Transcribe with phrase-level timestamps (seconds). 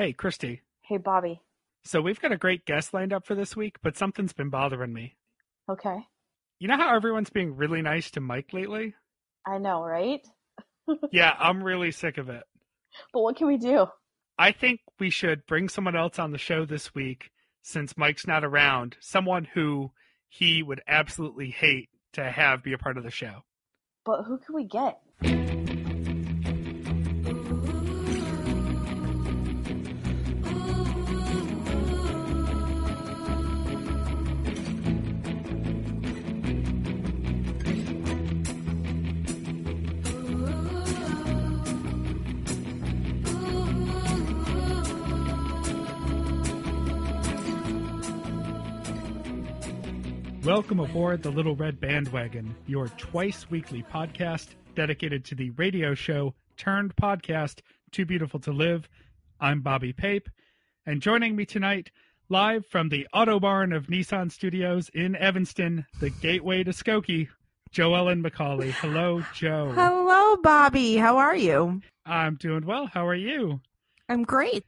[0.00, 0.62] Hey, Christy.
[0.80, 1.42] Hey, Bobby.
[1.84, 4.94] So we've got a great guest lined up for this week, but something's been bothering
[4.94, 5.18] me.
[5.68, 5.98] Okay.
[6.58, 8.94] You know how everyone's being really nice to Mike lately?
[9.46, 10.26] I know, right?
[11.12, 12.44] yeah, I'm really sick of it.
[13.12, 13.88] But what can we do?
[14.38, 17.30] I think we should bring someone else on the show this week
[17.60, 19.90] since Mike's not around, someone who
[20.30, 23.42] he would absolutely hate to have be a part of the show.
[24.06, 24.98] But who can we get?
[50.50, 56.34] Welcome aboard the Little Red Bandwagon, your twice weekly podcast dedicated to the radio show
[56.56, 57.60] turned podcast
[57.92, 58.88] Too Beautiful to Live.
[59.38, 60.28] I'm Bobby Pape,
[60.84, 61.92] and joining me tonight,
[62.28, 67.28] live from the Autobarn of Nissan Studios in Evanston, the gateway to Skokie,
[67.72, 68.72] Joellen McCauley.
[68.72, 69.70] Hello, Joe.
[69.72, 70.96] Hello, Bobby.
[70.96, 71.80] How are you?
[72.04, 72.86] I'm doing well.
[72.86, 73.60] How are you?
[74.08, 74.64] I'm great.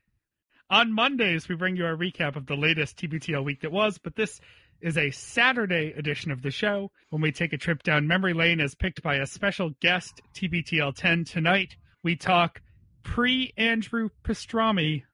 [0.70, 4.14] On Mondays, we bring you a recap of the latest TBTL week that was, but
[4.14, 4.41] this
[4.83, 8.61] is a Saturday edition of the show when we take a trip down memory lane
[8.61, 11.25] as picked by a special guest, TBTL 10.
[11.25, 12.61] Tonight, we talk
[13.05, 15.05] pre Andrew Pastrami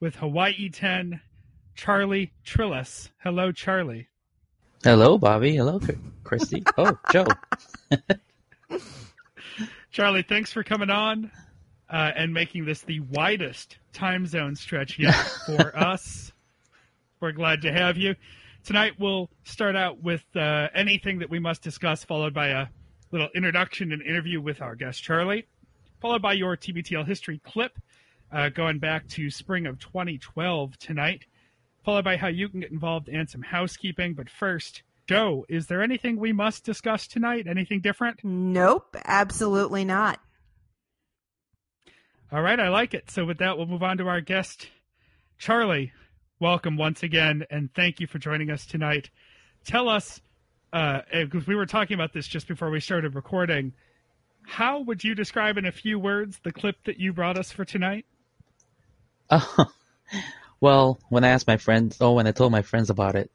[0.00, 1.20] with Hawaii 10,
[1.74, 3.10] Charlie Trillis.
[3.18, 4.08] Hello, Charlie.
[4.84, 5.56] Hello, Bobby.
[5.56, 5.80] Hello,
[6.22, 6.62] Christy.
[6.78, 7.26] oh, Joe.
[9.90, 11.30] Charlie, thanks for coming on
[11.90, 15.14] uh, and making this the widest time zone stretch yet
[15.46, 16.32] for us.
[17.20, 18.14] We're glad to have you.
[18.66, 22.66] Tonight we'll start out with uh, anything that we must discuss, followed by a
[23.12, 25.46] little introduction and interview with our guest Charlie,
[26.00, 27.78] followed by your TBTL history clip
[28.32, 31.26] uh, going back to spring of 2012 tonight,
[31.84, 34.14] followed by how you can get involved and some housekeeping.
[34.14, 37.46] But first, Joe, is there anything we must discuss tonight?
[37.46, 38.24] Anything different?
[38.24, 40.18] Nope, absolutely not.
[42.32, 43.12] All right, I like it.
[43.12, 44.66] So with that, we'll move on to our guest,
[45.38, 45.92] Charlie
[46.38, 49.10] welcome once again, and thank you for joining us tonight.
[49.64, 50.20] Tell us,
[50.70, 53.72] because uh, we were talking about this just before we started recording,
[54.42, 57.64] how would you describe in a few words the clip that you brought us for
[57.64, 58.04] tonight?
[59.30, 59.66] Oh,
[60.60, 63.30] well, when I asked my friends, oh, when I told my friends about it,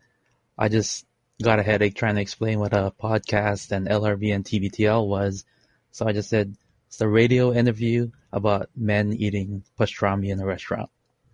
[0.58, 1.06] I just
[1.42, 5.44] got a headache trying to explain what a podcast and LRB and TBTL was.
[5.92, 6.56] So I just said,
[6.88, 10.90] it's a radio interview about men eating pastrami in a restaurant.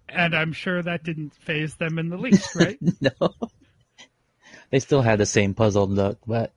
[0.10, 2.78] And I'm sure that didn't phase them in the least, right?
[3.02, 3.30] no.
[4.72, 6.54] They still had the same puzzled look, but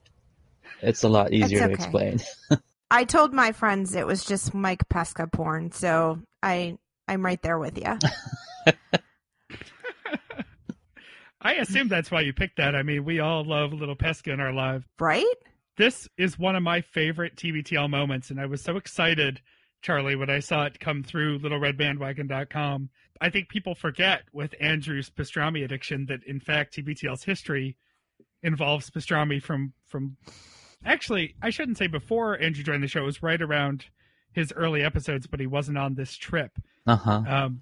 [0.81, 1.67] it's a lot easier okay.
[1.67, 2.19] to explain.
[2.91, 7.57] I told my friends it was just Mike Pesca porn, so I I'm right there
[7.57, 7.97] with you.
[11.41, 12.75] I assume that's why you picked that.
[12.75, 14.85] I mean, we all love a little Pesca in our lives.
[14.99, 15.25] Right?
[15.77, 19.41] This is one of my favorite TBTL moments, and I was so excited,
[19.81, 22.89] Charlie, when I saw it come through littleredbandwagon.com
[23.21, 27.77] I think people forget with Andrew's pastrami addiction that in fact TBTL's history
[28.41, 30.17] involves pastrami from from
[30.83, 33.01] actually I shouldn't say before Andrew joined the show.
[33.01, 33.85] It was right around
[34.33, 36.51] his early episodes, but he wasn't on this trip.
[36.87, 37.23] Uh huh.
[37.27, 37.61] Um,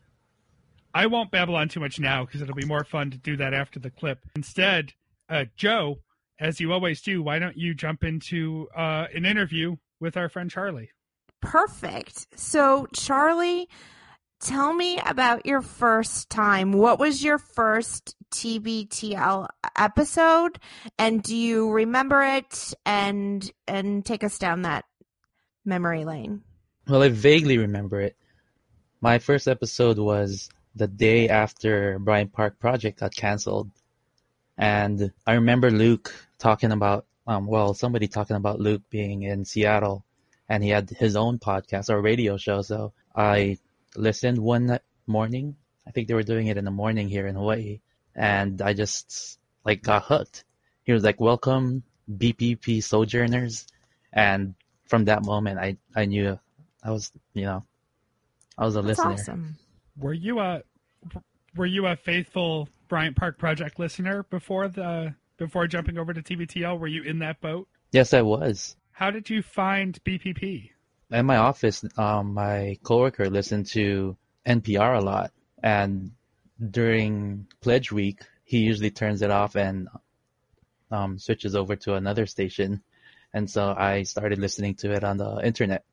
[0.93, 3.53] I won't babble on too much now because it'll be more fun to do that
[3.53, 4.19] after the clip.
[4.35, 4.93] Instead,
[5.29, 5.99] uh, Joe,
[6.39, 10.49] as you always do, why don't you jump into uh, an interview with our friend
[10.49, 10.89] Charlie?
[11.41, 12.27] Perfect.
[12.39, 13.69] So Charlie
[14.39, 16.71] Tell me about your first time.
[16.71, 20.59] What was your first TBTL episode
[20.97, 24.85] and do you remember it and and take us down that
[25.65, 26.41] memory lane?
[26.87, 28.15] Well, I vaguely remember it.
[29.01, 33.69] My first episode was the day after Bryant Park Project got canceled.
[34.57, 40.05] And I remember Luke talking about um well, somebody talking about Luke being in Seattle
[40.47, 43.57] and he had his own podcast or radio show, so I
[43.95, 45.55] listened one morning.
[45.87, 47.81] I think they were doing it in the morning here in Hawaii,
[48.15, 50.43] and I just like got hooked.
[50.83, 53.67] He was like, "Welcome, BPP sojourners,"
[54.13, 54.55] and
[54.85, 56.39] from that moment, I I knew
[56.83, 57.65] I was you know
[58.57, 59.13] I was a That's listener.
[59.13, 59.57] Awesome.
[59.97, 60.63] Were you a
[61.55, 66.79] were you a faithful Bryant Park Project listener before the before jumping over to TBTL?
[66.79, 67.67] Were you in that boat?
[67.91, 68.75] Yes, I was.
[68.91, 70.71] How did you find BPP?
[71.11, 74.15] In my office, um, my coworker listened to
[74.45, 76.11] NPR a lot, and
[76.59, 79.87] during pledge week, he usually turns it off and
[80.91, 82.83] um, switches over to another station.
[83.33, 85.83] And so I started listening to it on the internet.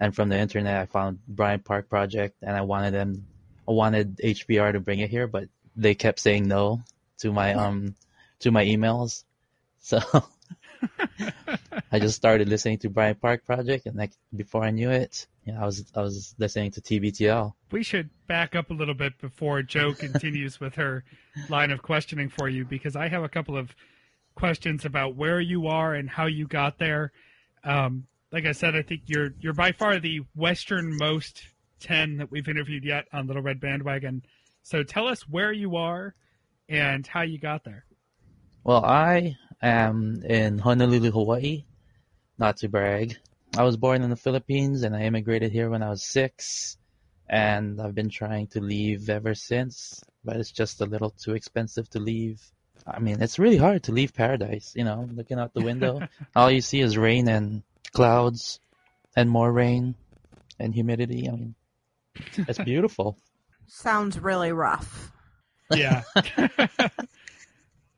[0.00, 3.26] And from the internet, I found Bryant Park Project, and I wanted them
[3.66, 6.82] wanted HPR to bring it here, but they kept saying no
[7.18, 7.94] to my um
[8.40, 9.24] to my emails.
[9.80, 10.00] So
[11.94, 15.62] I just started listening to Bryant Park Project, and like before I knew it, yeah,
[15.62, 17.52] I was I was listening to TBTL.
[17.70, 21.04] We should back up a little bit before Joe continues with her
[21.48, 23.76] line of questioning for you because I have a couple of
[24.34, 27.12] questions about where you are and how you got there.
[27.62, 31.44] Um, like I said, I think you're you're by far the westernmost
[31.78, 34.24] ten that we've interviewed yet on Little Red Bandwagon.
[34.64, 36.16] So tell us where you are
[36.68, 37.84] and how you got there.
[38.64, 41.66] Well, I am in Honolulu, Hawaii.
[42.38, 43.16] Not to brag.
[43.56, 46.76] I was born in the Philippines and I immigrated here when I was six,
[47.28, 51.88] and I've been trying to leave ever since, but it's just a little too expensive
[51.90, 52.42] to leave.
[52.86, 56.00] I mean, it's really hard to leave paradise, you know, looking out the window.
[56.36, 58.60] all you see is rain and clouds
[59.16, 59.94] and more rain
[60.58, 61.28] and humidity.
[61.28, 61.54] I mean,
[62.36, 63.16] it's beautiful.
[63.66, 65.12] Sounds really rough.
[65.72, 66.02] Yeah.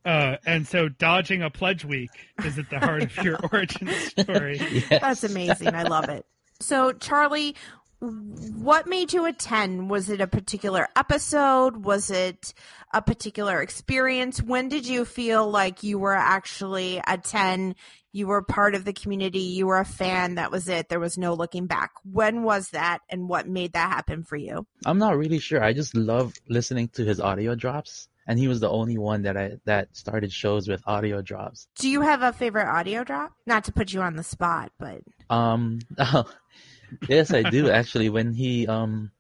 [0.07, 2.11] uh, and so dodging a pledge week
[2.45, 4.59] is at the heart of your origin story.
[4.59, 5.01] Yes.
[5.01, 5.75] That's amazing.
[5.75, 6.25] I love it.
[6.61, 7.57] So, Charlie,
[7.99, 9.91] what made you attend?
[9.91, 11.85] Was it a particular episode?
[11.85, 12.55] Was it
[12.93, 14.43] a particular experience?
[14.43, 17.75] When did you feel like you were actually a 10?
[18.13, 20.89] You were part of the community, you were a fan, that was it.
[20.89, 21.91] There was no looking back.
[22.11, 24.67] When was that and what made that happen for you?
[24.87, 25.63] I'm not really sure.
[25.63, 29.37] I just love listening to his audio drops, and he was the only one that
[29.37, 31.69] I that started shows with audio drops.
[31.79, 33.33] Do you have a favorite audio drop?
[33.47, 35.81] Not to put you on the spot, but Um,
[37.09, 38.09] yes, I do actually.
[38.09, 39.11] When he um,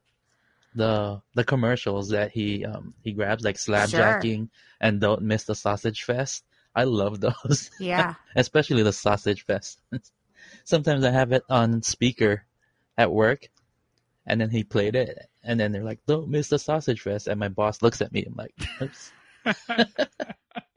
[0.74, 4.48] the the commercials that he um he grabs like slapjacking
[4.80, 6.44] and don't miss the sausage fest.
[6.74, 8.14] I love those, yeah.
[8.36, 9.80] especially the sausage fest.
[10.64, 12.44] Sometimes I have it on speaker
[12.98, 13.48] at work,
[14.26, 17.40] and then he played it, and then they're like, "Don't miss the sausage fest," and
[17.40, 18.25] my boss looks at me.
[18.25, 19.12] I'm like, Oops.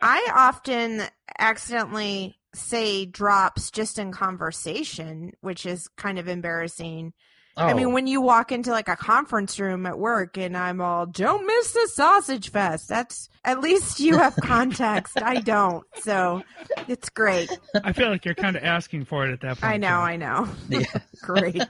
[0.02, 1.04] I often
[1.38, 7.14] accidentally say drops just in conversation, which is kind of embarrassing.
[7.58, 10.80] I mean, Oh, when you walk into like a conference room at work and I'm
[10.80, 12.88] all, don't miss the sausage fest.
[12.88, 15.22] That's at least you have context.
[15.22, 15.84] I don't.
[16.02, 16.44] So
[16.88, 17.50] it's great.
[17.84, 19.74] I feel like you're kind of asking for it at that point.
[19.74, 19.88] I know.
[19.88, 19.94] Joe.
[19.94, 20.48] I know.
[20.70, 20.86] yeah.
[21.22, 21.62] Great.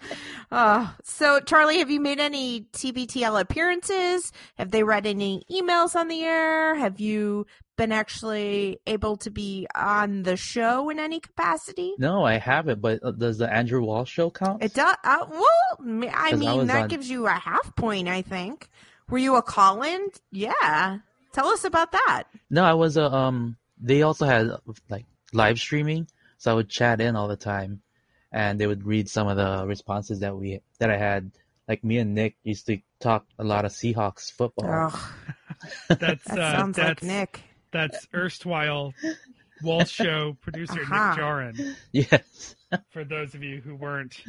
[0.51, 4.31] Uh, so, Charlie, have you made any TBTL appearances?
[4.59, 6.75] Have they read any emails on the air?
[6.75, 7.47] Have you
[7.79, 11.93] been actually able to be on the show in any capacity?
[11.97, 12.81] No, I haven't.
[12.81, 14.61] But uh, does the Andrew Walsh show count?
[14.63, 14.95] It does.
[15.03, 15.45] Uh, well,
[15.79, 18.69] m- I 'Cause I mean, was that on- gives you a half point, I think.
[19.09, 20.09] Were you a call in?
[20.31, 20.99] Yeah.
[21.33, 22.23] Tell us about that.
[22.49, 23.57] No, I was a um.
[23.81, 24.51] They also had
[24.89, 27.81] like live streaming, so I would chat in all the time,
[28.31, 31.31] and they would read some of the responses that we that I had.
[31.67, 34.89] Like me and Nick used to talk a lot of Seahawks football.
[34.91, 35.13] Oh,
[35.87, 37.41] That's that uh, sounds that's like Nick.
[37.71, 38.93] That's erstwhile
[39.63, 41.09] Walsh show producer Uh-huh.
[41.09, 41.75] Nick Jarin.
[41.91, 42.55] Yes.
[42.91, 44.21] For those of you who weren't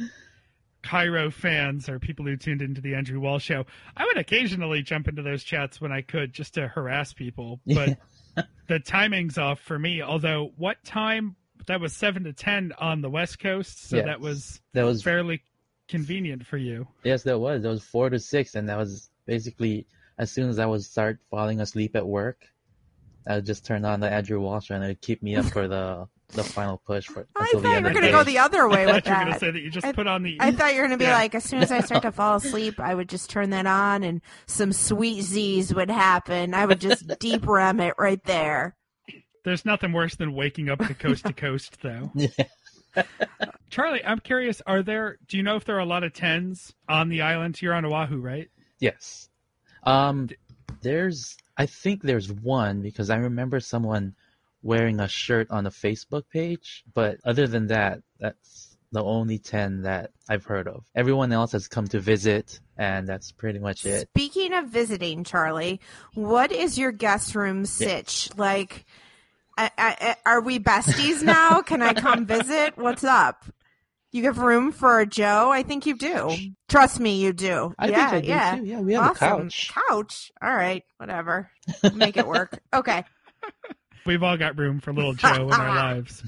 [0.83, 3.65] KIRO fans or people who tuned into the Andrew Walsh show,
[3.95, 7.59] I would occasionally jump into those chats when I could just to harass people.
[7.67, 7.97] But
[8.67, 10.01] the timing's off for me.
[10.01, 11.35] Although, what time?
[11.67, 14.05] That was seven to ten on the West Coast, so Yes.
[14.07, 15.43] that was That was fairly
[15.87, 16.87] convenient for you.
[17.03, 17.61] yes, that was.
[17.61, 19.85] That was four to six, and that was basically
[20.17, 22.47] as soon as I would start falling asleep at work,
[23.27, 25.67] I would just turn on the Andrew Walsh, and it would keep me up for
[25.67, 28.05] the the final push for I until thought the you end were of the going
[28.05, 28.17] to day.
[28.17, 29.39] go the other way I with thought you were going to that.
[29.41, 30.37] say that you just I- put on the.
[30.39, 31.13] I thought you were going to be Yeah.
[31.17, 34.03] like, as soon as I start to fall asleep, I would just turn that on
[34.03, 36.53] and some sweet Z's would happen.
[36.53, 38.75] I would just deep REM it right there.
[39.43, 42.11] There's nothing worse than waking up to coast to coast, though.
[42.15, 42.29] Yeah.
[43.69, 44.61] Charlie, I'm curious.
[44.67, 45.17] Are there?
[45.27, 47.61] Do you know if there are a lot of tens on the island?
[47.61, 48.49] You're on Oahu, right?
[48.79, 49.29] Yes.
[49.83, 50.29] Um,
[50.81, 54.15] there's, I think there's one because I remember someone
[54.63, 59.83] wearing a shirt on a Facebook page, but other than that, that's the only 10
[59.83, 60.83] that I've heard of.
[60.93, 64.09] Everyone else has come to visit, and that's pretty much it.
[64.09, 65.79] Speaking of visiting, Charlie,
[66.13, 68.29] what is your guest room sitch?
[68.37, 68.85] Like,
[69.57, 71.61] I, I, I- are we besties now?
[71.61, 72.77] Can I come visit?
[72.77, 73.45] What's up?
[74.13, 75.51] You have room for Joe?
[75.51, 76.35] I think you do.
[76.67, 77.73] Trust me, you do.
[77.79, 78.55] I yeah, think I do yeah.
[78.55, 78.65] too.
[78.65, 79.27] Yeah, we have awesome.
[79.27, 79.71] a couch.
[79.89, 80.31] Couch.
[80.41, 81.49] All right, whatever.
[81.93, 82.59] Make it work.
[82.73, 83.05] Okay.
[84.05, 86.23] We've all got room for little Joe in our lives.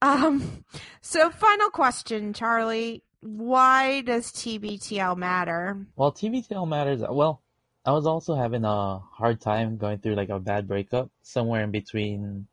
[0.00, 0.64] Um.
[1.00, 3.02] So, final question, Charlie.
[3.20, 5.86] Why does TBTL matter?
[5.96, 7.02] Well, TBTL matters.
[7.08, 7.40] Well,
[7.84, 11.70] I was also having a hard time going through like a bad breakup somewhere in
[11.70, 12.46] between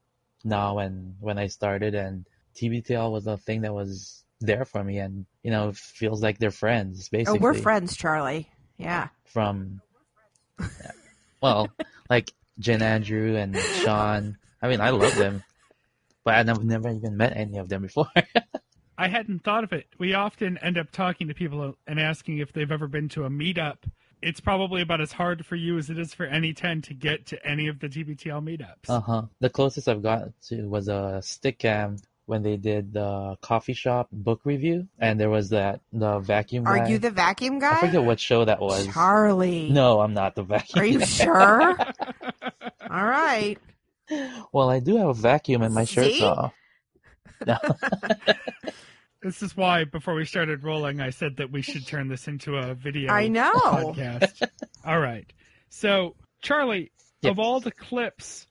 [0.43, 4.97] now and when I started, and TBTL was a thing that was there for me,
[4.99, 7.39] and you know, feels like they're friends basically.
[7.39, 8.49] Oh, we're friends, Charlie.
[8.77, 9.09] Yeah.
[9.25, 9.81] From
[11.41, 11.69] Well,
[12.09, 14.37] like Jen Andrew and Sean.
[14.61, 15.43] I mean, I love them,
[16.23, 18.09] but I've never even met any of them before.
[18.97, 19.87] I hadn't thought of it.
[19.97, 23.29] We often end up talking to people and asking if they've ever been to a
[23.29, 23.77] meetup.
[24.21, 27.25] It's probably about as hard for you as it is for any 10 to get
[27.27, 28.87] to any of the TBTL meetups.
[28.87, 29.23] uh huh.
[29.39, 34.07] The closest I've got to was a stick cam when they did the coffee shop
[34.11, 36.65] book review, and there was that the vacuum.
[36.67, 36.89] Are guy.
[36.89, 37.77] you the vacuum guy?
[37.77, 38.87] I forget what show that was.
[38.87, 39.69] Charlie.
[39.69, 40.81] No, I'm not the vacuum.
[40.83, 41.05] Are you guy.
[41.05, 41.77] sure?
[42.89, 43.57] All right.
[44.51, 46.23] Well, I do have a vacuum and my shirt's See?
[46.25, 46.53] off.
[47.45, 47.57] No.
[49.23, 52.55] This is why, before we started rolling, I said that we should turn this into
[52.57, 53.51] a video I know.
[53.53, 54.41] podcast.
[54.83, 55.31] all right.
[55.69, 57.33] So, Charlie, Yep.
[57.33, 58.47] of all the clips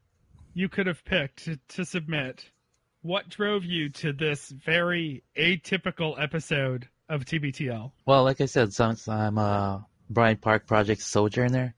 [0.55, 2.49] you could have picked to, to submit,
[3.03, 7.93] what drove you to this very atypical episode of TBTL?
[8.07, 11.75] Well, like I said, since I'm a Bryant Park Project sojourner,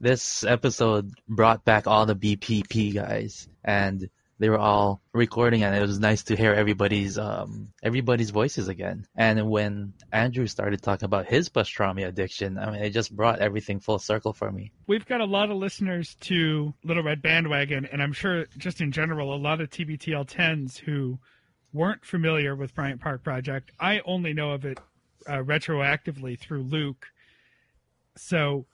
[0.00, 4.10] this episode brought back all the BPP guys, and
[4.42, 9.06] they were all recording, and it was nice to hear everybody's um everybody's voices again.
[9.14, 13.78] And when Andrew started talking about his pastrami addiction, I mean, it just brought everything
[13.78, 14.72] full circle for me.
[14.88, 18.90] We've got a lot of listeners to Little Red Bandwagon, and I'm sure just in
[18.90, 21.20] general, a lot of TBTL 10s who
[21.72, 23.70] weren't familiar with Bryant Park Project.
[23.78, 24.80] I only know of it
[25.28, 27.06] uh, retroactively through Luke.
[28.16, 28.66] So,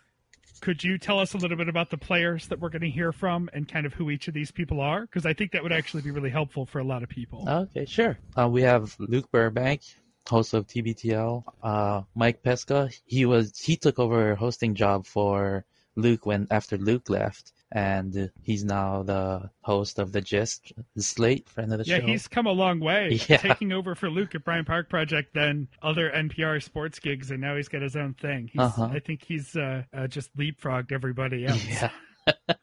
[0.61, 3.13] could you tell us a little bit about the players that we're going to hear
[3.13, 5.03] from and kind of who each of these people are?
[5.03, 7.49] Because I think that would actually be really helpful for a lot of people.
[7.49, 8.19] Okay, sure.
[8.37, 9.83] Uh, we have Luke Burbank,
[10.29, 11.45] host of TBTL.
[11.63, 15.65] Uh, Mike Pesca, he was he took over hosting job for
[15.97, 21.73] Luke when after Luke left, and he's now the host of the Gist Slate, friend
[21.73, 22.07] of the yeah, show.
[22.07, 23.37] Yeah, he's come a long way, Yeah.
[23.37, 27.57] taking over for Luke at Bryant Park Project, then other NPR sports gigs, and now
[27.57, 28.49] he's got his own thing.
[28.53, 28.89] He's, Uh-huh.
[28.93, 31.65] I think he's uh, uh, just leapfrogged everybody else.
[31.67, 31.91] Yeah.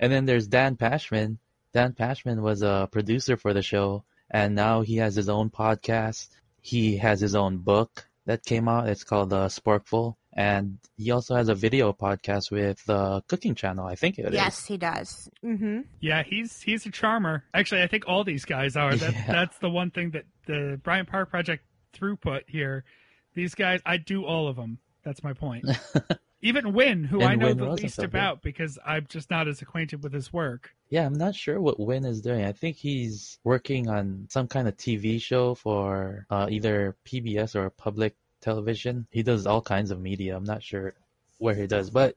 [0.00, 1.38] and then there's Dan Pashman.
[1.72, 6.28] Dan Pashman was a producer for the show, and now he has his own podcast.
[6.60, 8.88] He has his own book that came out.
[8.88, 10.14] It's called uh, Sporkful.
[10.36, 14.34] And he also has a video podcast with the Cooking Channel, I think it is.
[14.34, 15.28] Yes, he does.
[15.44, 15.82] Mm-hmm.
[16.00, 17.44] Yeah, he's he's a charmer.
[17.54, 18.96] Actually, I think all these guys are.
[18.96, 19.26] That Yeah.
[19.28, 21.64] that's the one thing that the Bryant Park Project
[21.96, 22.84] throughput here.
[23.34, 24.78] These guys, I do all of them.
[25.04, 25.66] That's my point.
[26.44, 29.62] Even Win, who And I know Win the least about because I'm just not as
[29.62, 30.74] acquainted with his work.
[30.90, 32.44] Yeah, I'm not sure what Win is doing.
[32.44, 37.70] I think he's working on some kind of TV show for uh, either PBS or
[37.70, 39.06] public television.
[39.10, 40.36] He does all kinds of media.
[40.36, 40.92] I'm not sure
[41.38, 42.14] where he does, but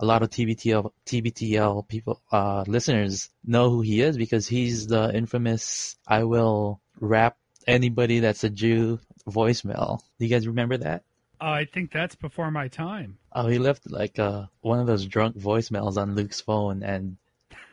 [0.00, 5.14] a lot of TBTL TBTL people uh, listeners know who he is because he's the
[5.14, 10.00] infamous "I will rap anybody that's a Jew" voicemail.
[10.18, 11.04] Do you guys remember that?
[11.40, 13.18] I think that's before my time.
[13.32, 17.16] Oh, he left like uh, one of those drunk voicemails on Luke's phone, and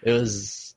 [0.03, 0.75] it was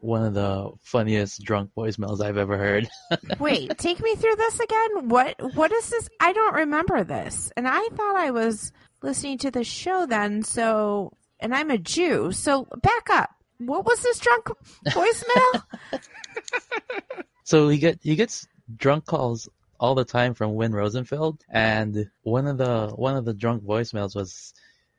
[0.00, 2.88] one of the funniest drunk voicemails I've ever heard.
[3.38, 5.08] Wait, take me through this again.
[5.08, 6.08] What what is this?
[6.20, 7.50] I don't remember this.
[7.56, 12.32] And I thought I was listening to the show then, so and I'm a Jew.
[12.32, 13.30] So back up.
[13.58, 14.48] What was this drunk
[14.88, 15.62] voicemail?
[17.44, 22.46] so he get he gets drunk calls all the time from Win Rosenfeld, and one
[22.46, 24.54] of the one of the drunk voicemails was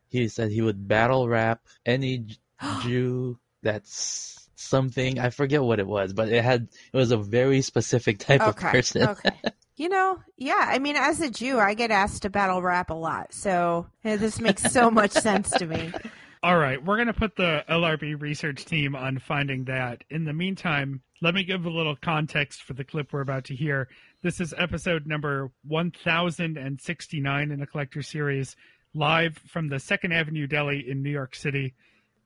[0.09, 2.25] he said he would battle rap any
[2.81, 7.61] Jew that's something I forget what it was, but it had it was a very
[7.61, 9.09] specific type of person.
[9.09, 9.31] Okay.
[9.75, 12.95] You know, yeah, I mean as a Jew, I get asked to battle rap a
[12.95, 13.33] lot.
[13.33, 15.91] So eh, this makes so much sense to me.
[16.43, 20.03] All right, we're going to put the LRB research team on finding that.
[20.11, 23.55] In the meantime, let me give a little context for the clip we're about to
[23.55, 23.87] hear.
[24.21, 28.55] This is episode number 1069 in the Collector Series,
[28.93, 31.73] live from the Second Avenue Deli in New York City.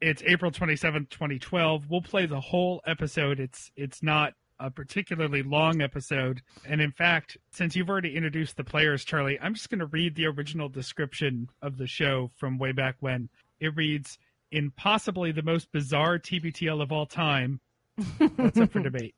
[0.02, 1.86] It's April 27th, 2012.
[1.90, 3.40] We'll play the whole episode.
[3.40, 6.42] It's it's not a particularly long episode.
[6.68, 10.16] And in fact, since you've already introduced the players, Charlie, I'm just going to read
[10.16, 13.30] the original description of the show from way back when.
[13.62, 14.18] It reads,
[14.52, 17.62] in possibly the most bizarre TBTL of all time.
[18.20, 19.16] That's up for debate.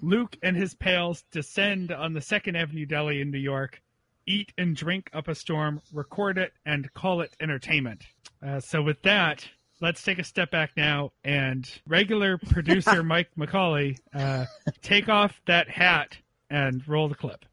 [0.00, 3.82] Luke and his pals descend on the Second Avenue Deli in New York,
[4.26, 8.04] eat and drink up a storm, record it, and call it entertainment.
[8.44, 9.48] Uh, so, with that,
[9.80, 14.44] let's take a step back now and regular producer Mike McCauley, uh,
[14.82, 16.18] take off that hat
[16.50, 17.44] and roll the clip.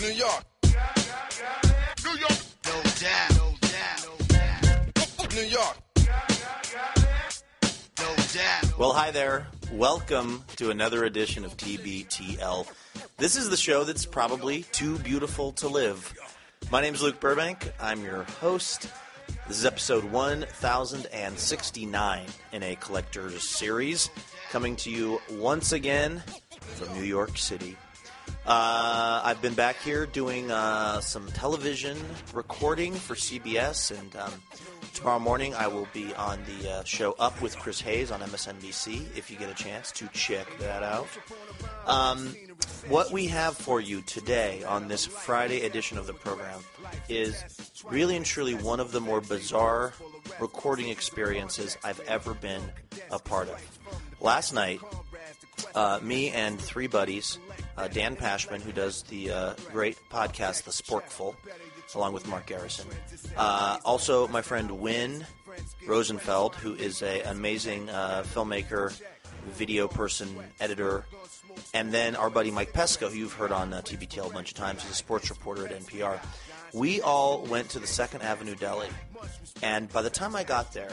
[0.00, 0.44] New York.
[5.34, 5.76] New York.
[7.98, 8.78] No doubt.
[8.78, 9.48] Well, hi there.
[9.72, 12.68] Welcome to another edition of TBTL.
[13.16, 16.14] This is the show that's probably too beautiful to live.
[16.70, 17.72] My name is Luke Burbank.
[17.80, 18.88] I'm your host.
[19.48, 24.10] This is episode 1069 in a collector's series,
[24.50, 26.22] coming to you once again
[26.60, 27.76] from New York City.
[28.46, 31.96] Uh, I've been back here doing uh, some television
[32.32, 34.32] recording for CBS, and um,
[34.94, 39.16] tomorrow morning I will be on the uh, show Up with Chris Hayes on MSNBC
[39.16, 41.08] if you get a chance to check that out.
[41.86, 42.34] Um,
[42.88, 46.60] what we have for you today on this Friday edition of the program
[47.08, 47.44] is
[47.90, 49.92] really and truly one of the more bizarre
[50.40, 52.62] recording experiences I've ever been
[53.10, 53.78] a part of.
[54.20, 54.80] Last night,
[55.74, 57.38] uh, me and three buddies,
[57.76, 61.34] uh, Dan Pashman, who does the uh, great podcast The Sporkful,
[61.94, 62.86] along with Mark Garrison.
[63.36, 65.26] Uh, also, my friend Win
[65.86, 68.98] Rosenfeld, who is a amazing uh, filmmaker,
[69.50, 71.04] video person, editor,
[71.72, 74.56] and then our buddy Mike Pesca, who you've heard on uh, TBTL a bunch of
[74.56, 74.82] times.
[74.82, 76.18] He's a sports reporter at NPR.
[76.72, 78.88] We all went to the Second Avenue Deli,
[79.62, 80.90] and by the time I got there,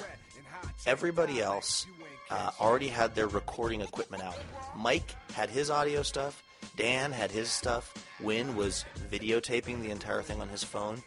[0.85, 1.87] everybody else
[2.29, 4.37] uh, already had their recording equipment out.
[4.77, 6.43] Mike had his audio stuff.
[6.75, 7.93] Dan had his stuff.
[8.19, 11.01] Win was videotaping the entire thing on his phone.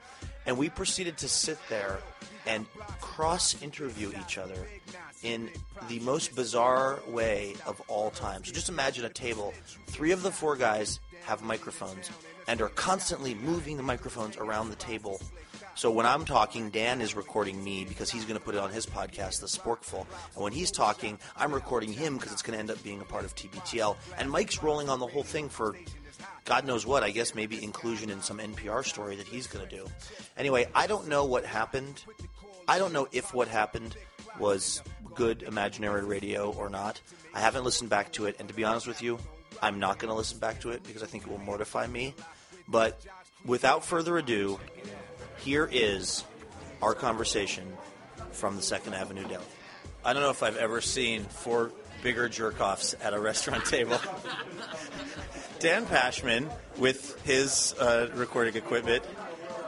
[0.47, 1.99] And we proceeded to sit there
[2.47, 2.67] and
[3.01, 4.69] cross interview each other
[5.23, 5.49] in
[5.89, 8.45] the most bizarre way of all time.
[8.45, 9.55] So just imagine a table.
[9.87, 12.11] Three of the four guys have microphones
[12.47, 15.21] and are constantly moving the microphones around the table.
[15.77, 18.71] So when I'm talking, Dan is recording me because he's going to put it on
[18.71, 20.07] his podcast, The Sporkful.
[20.35, 23.05] And when he's talking, I'm recording him because it's going to end up being a
[23.05, 23.97] part of TBTL.
[24.17, 25.77] And Mike's rolling on the whole thing for
[26.45, 27.03] God knows what.
[27.03, 29.87] I guess maybe inclusion in some NPR story that he's going to do.
[30.37, 32.05] Anyway, I don't know what happened.
[32.69, 33.97] I don't know if what happened
[34.39, 34.81] was
[35.15, 37.01] good imaginary radio or not.
[37.35, 39.19] I haven't listened back to it, and to be honest with you,
[39.61, 42.15] I'm not going to listen back to it because I think it will mortify me.
[42.69, 43.05] But
[43.45, 44.59] without further ado,
[45.45, 46.25] here is
[46.81, 47.71] our conversation
[48.33, 49.45] from the Second Avenue Deli.
[50.03, 51.71] I don't know if I've ever seen four
[52.03, 53.99] bigger jerk offs at a restaurant table.
[55.59, 59.05] Dan Pashman with his uh, recording equipment,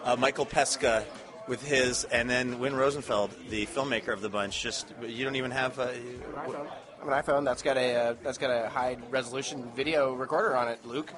[0.04, 1.04] uh, Michael Pesca
[1.46, 4.62] with his, and then Win Rosenfeld, the filmmaker of the bunch.
[4.62, 5.78] Just you don't even have.
[5.78, 5.88] Uh,
[6.36, 6.56] I have
[7.02, 10.84] an iPhone that's got a uh, that's got a high resolution video recorder on it,
[10.86, 11.12] Luke.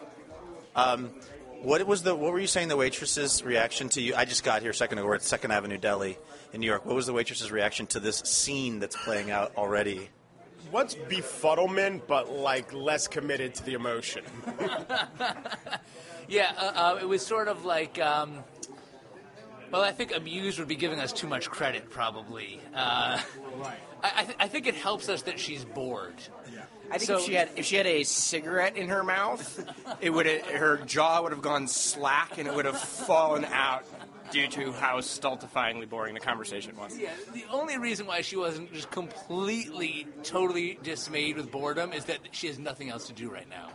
[1.62, 2.14] What was the?
[2.14, 2.68] What were you saying?
[2.68, 4.14] The waitress's reaction to you?
[4.14, 5.06] I just got here a second ago.
[5.06, 6.18] We're at Second Avenue Deli
[6.52, 6.84] in New York.
[6.86, 10.08] What was the waitress's reaction to this scene that's playing out already?
[10.70, 14.24] What's befuddlement, but like less committed to the emotion?
[16.28, 17.98] Yeah, uh, uh, it was sort of like.
[17.98, 18.44] Um,
[19.70, 22.60] well, I think amused would be giving us too much credit, probably.
[22.74, 23.20] Uh,
[24.02, 26.14] I, I, th- I think it helps us that she's bored.
[26.90, 29.64] I think So- if she had if she had a cigarette in her mouth,
[30.00, 33.84] it would her jaw would have gone slack and it would have fallen out
[34.30, 36.96] due to how stultifyingly boring the conversation was.
[36.98, 42.18] Yeah, the only reason why she wasn't just completely, totally dismayed with boredom is that
[42.32, 43.68] she has nothing else to do right now.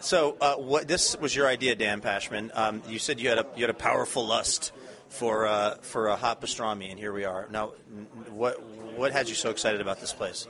[0.00, 2.50] So, uh, what this was your idea, Dan Pashman?
[2.54, 4.72] Um, you said you had a you had a powerful lust
[5.08, 7.48] for uh, for a hot pastrami, and here we are.
[7.50, 8.60] Now, n- what
[8.96, 10.46] what had you so excited about this place?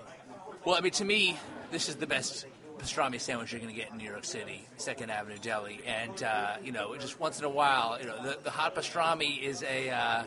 [0.64, 1.37] Well, I mean, to me,
[1.75, 2.47] this is the best
[2.79, 6.55] pastrami sandwich you're going to get in New York City, Second Avenue Deli, and uh,
[6.63, 9.91] you know, just once in a while, you know, the, the hot pastrami is a
[9.91, 10.23] uh,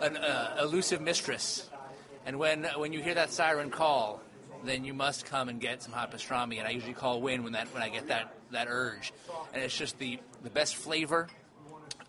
[0.00, 1.68] an uh, elusive mistress,
[2.24, 4.22] and when when you hear that siren call,
[4.64, 6.58] then you must come and get some hot pastrami.
[6.58, 9.12] And I usually call Win when that when I get that that urge,
[9.52, 11.28] and it's just the the best flavor.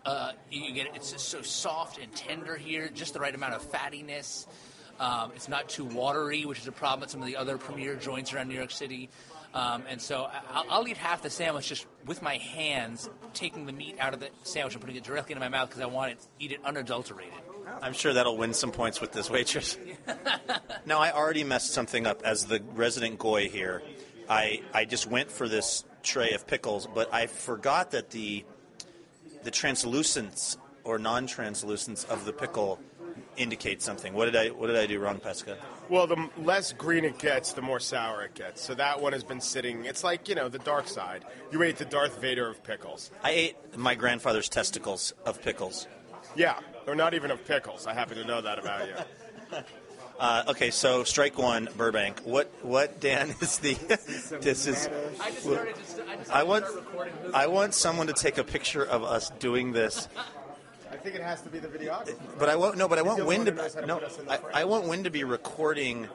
[0.06, 3.70] Uh, you get it's just so soft and tender here, just the right amount of
[3.70, 4.46] fattiness.
[5.00, 7.96] Um, it's not too watery, which is a problem at some of the other premier
[7.96, 9.10] joints around New York City.
[9.54, 13.72] Um, and so I'll, I'll eat half the sandwich just with my hands, taking the
[13.72, 16.18] meat out of the sandwich and putting it directly into my mouth because I want
[16.18, 17.34] to eat it unadulterated.
[17.80, 19.78] I'm sure that'll win some points with this waitress.
[20.86, 23.82] now, I already messed something up as the resident goy here.
[24.28, 28.44] I I just went for this tray of pickles, but I forgot that the
[29.42, 32.78] the translucence or non-translucence of the pickle
[33.36, 34.12] indicates something.
[34.14, 35.56] What did I what did I do wrong, Pesca?
[35.88, 38.62] well, the less green it gets, the more sour it gets.
[38.62, 39.84] So that one has been sitting.
[39.84, 41.24] It's like you know the dark side.
[41.52, 43.10] You ate the Darth Vader of pickles.
[43.22, 45.86] I ate my grandfather's testicles of pickles.
[46.36, 47.86] Yeah, or not even of pickles.
[47.86, 49.58] I happen to know that about you.
[50.18, 52.20] Uh, okay, so strike one, Burbank.
[52.20, 53.74] What what Dan is the?
[54.40, 54.88] this is.
[55.20, 56.64] I just started to, I just I want.
[57.34, 60.08] I want someone to take a picture of us doing this.
[61.04, 62.16] I think it has to be the videographer.
[62.38, 62.78] But I won't.
[62.78, 63.52] No, but I want Win to.
[63.52, 64.62] No, put us in the I.
[64.62, 66.08] I want Win to be recording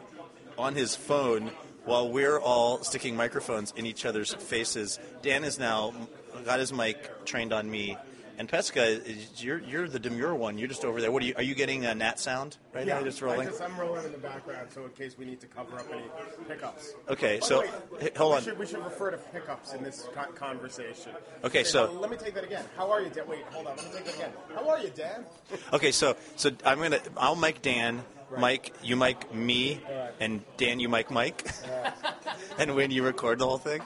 [0.58, 1.52] on his phone
[1.86, 4.98] while we're all sticking microphones in each other's faces.
[5.22, 5.94] Dan is now
[6.44, 8.00] got his mic trained on me,
[8.40, 10.58] And Pesca, is, you're you're the demure one.
[10.58, 11.12] You're just over there.
[11.12, 11.34] What are you?
[11.36, 13.04] Are you getting a Nat sound right now?
[13.04, 13.42] Just rolling.
[13.42, 15.86] I just, I'm rolling in the background, so in case we need to cover up
[15.92, 16.04] any
[16.48, 16.94] pickups.
[17.10, 17.64] Okay, By so
[18.00, 18.44] h- hold we on.
[18.44, 21.12] Should, we should refer to pickups in this conversation.
[21.44, 22.64] Okay, so- let me take that again.
[22.78, 23.28] How are you, Dan?
[23.28, 23.76] Wait, hold on.
[23.76, 24.32] Let me take that again.
[24.56, 25.26] How are you, Dan?
[25.74, 28.04] Okay, so so I'm gonna I'll mic Dan,
[28.38, 29.82] Mike you mic me,
[30.22, 31.46] and Dan you mic Mike,
[32.58, 33.82] and when you record the whole thing,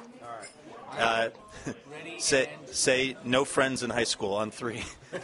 [0.99, 1.29] uh,
[2.19, 4.83] say say no friends in high school on three.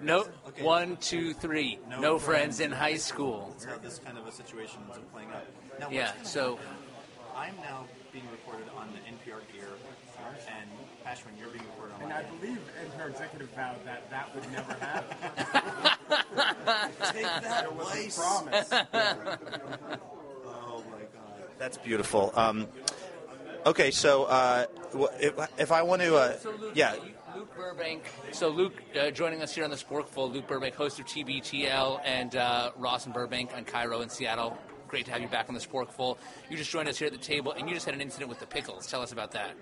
[0.00, 0.24] No,
[0.60, 1.78] one, two, three.
[1.88, 3.48] No, friends in high school.
[3.52, 5.46] That's how this kind of a situation is playing out.
[5.80, 6.12] Now, Yeah.
[6.22, 6.58] So
[7.34, 9.68] I'm now being recorded on the NPR gear,
[10.48, 10.68] and
[11.06, 12.58] Ashwin, you're being recorded on And I believe
[12.98, 15.16] NPR executive vowed that that would never happen.
[17.12, 18.68] Take that, It was a promise.
[20.46, 22.32] Oh my god, that's beautiful.
[22.34, 22.68] Um,
[23.66, 24.66] okay, so uh,
[25.20, 26.94] if, if I want to, uh, So Luke, yeah,
[27.36, 28.02] Luke Burbank.
[28.32, 30.32] So Luke uh, joining us here on the Sporkful.
[30.32, 34.56] Luke Burbank, host of TBTL, and uh, Ross and Burbank on KIRO in Seattle.
[34.88, 36.16] Great to have you back on the Sporkful.
[36.48, 38.40] You just joined us here at the table, and you just had an incident with
[38.40, 38.86] the pickles.
[38.86, 39.52] Tell us about that.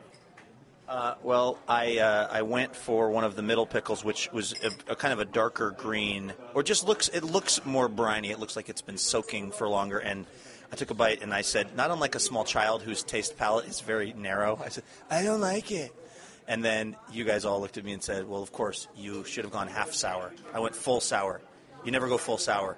[0.86, 4.92] Uh, well, I uh, I went for one of the middle pickles, which was a,
[4.92, 8.30] a kind of a darker green, or just looks it looks more briny.
[8.30, 9.98] It looks like it's been soaking for longer.
[9.98, 10.26] And
[10.74, 13.66] I took a bite, and I said, not unlike a small child whose taste palate
[13.66, 14.60] is very narrow.
[14.60, 15.94] I said, I don't like it.
[16.48, 19.44] And then you guys all looked at me and said, Well, of course, you should
[19.44, 20.32] have gone half sour.
[20.52, 21.40] I went full sour.
[21.84, 22.76] You never go full sour.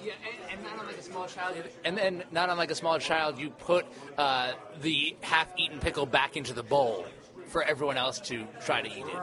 [0.00, 0.12] Yeah,
[0.48, 3.50] and, and not unlike a small child, and then not unlike a small child, you
[3.50, 3.84] put
[4.16, 7.04] uh, the half-eaten pickle back into the bowl
[7.48, 9.16] for everyone else to try to eat it.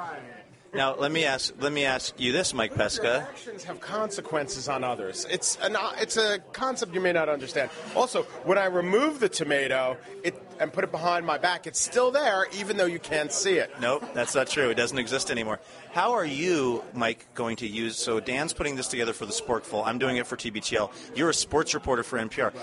[0.75, 3.27] Now, let me ask let me ask you this, Mike Pesca.
[3.29, 5.25] Actions have consequences on others.
[5.29, 7.69] It's an, it's a concept you may not understand.
[7.95, 12.11] Also, when I remove the tomato it, and put it behind my back, it's still
[12.11, 13.71] there, even though you can't see it.
[13.79, 14.69] Nope, that's not true.
[14.69, 15.61] It doesn't exist anymore.
[15.93, 17.95] How are you, Mike, going to use?
[17.95, 19.85] So Dan's putting this together for the Sporkful.
[19.85, 20.91] I'm doing it for TBTL.
[21.15, 22.53] You're a sports reporter for NPR.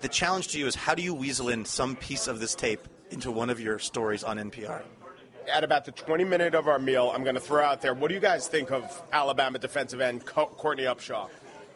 [0.00, 2.86] The challenge to you is how do you weasel in some piece of this tape
[3.10, 4.82] into one of your stories on NPR?
[5.48, 8.08] At about the 20 minute of our meal, I'm going to throw out there what
[8.08, 11.28] do you guys think of Alabama defensive end Co- Courtney Upshaw?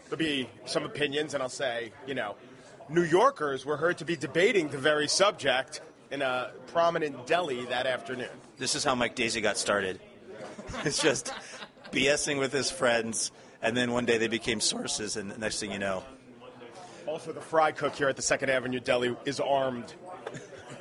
[0.05, 2.37] There'll be some opinions, and I'll say, you know,
[2.89, 7.87] New Yorkers were heard to be debating the very subject in a prominent deli that
[7.87, 8.29] afternoon.
[8.59, 10.01] This is how Mike Daisey got started.
[10.85, 11.33] It's just
[11.93, 13.31] BSing with his friends,
[13.63, 16.03] and then one day they became sources, and the next thing you know,
[17.07, 19.95] Also, the fry cook here at the Second Avenue Deli is armed.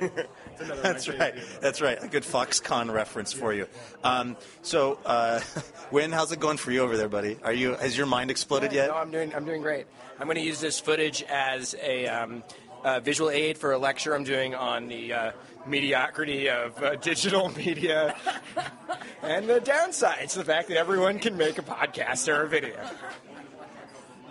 [0.54, 1.34] It's another That's right.
[1.34, 1.60] Daisey.
[1.60, 2.02] That's right.
[2.02, 3.66] A good Foxconn reference for you.
[4.02, 5.40] Um, so, uh,
[5.90, 7.38] Win, how's it going for you over there, buddy?
[7.42, 8.88] Are you has your mind exploded yet?
[8.88, 9.34] No, I'm doing.
[9.34, 9.86] I'm doing great.
[10.18, 12.44] I'm going to use this footage as a um,
[12.84, 15.32] uh, visual aid for a lecture I'm doing on the uh,
[15.66, 18.14] mediocrity of uh, digital media
[19.22, 22.76] and the downsides, the fact that everyone can make a podcast or a video.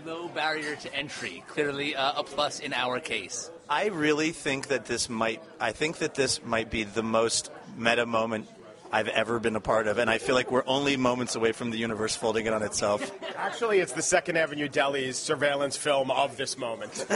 [0.05, 3.49] Low barrier to entry, clearly uh, a plus in our case.
[3.69, 5.41] I really think that this might.
[5.59, 8.47] I think that this might be the most meta moment
[8.91, 11.71] I've ever been a part of, and I feel like we're only moments away from
[11.71, 13.11] the universe folding it on itself.
[13.35, 17.03] Actually, it's the Second Avenue Deli's surveillance film of this moment.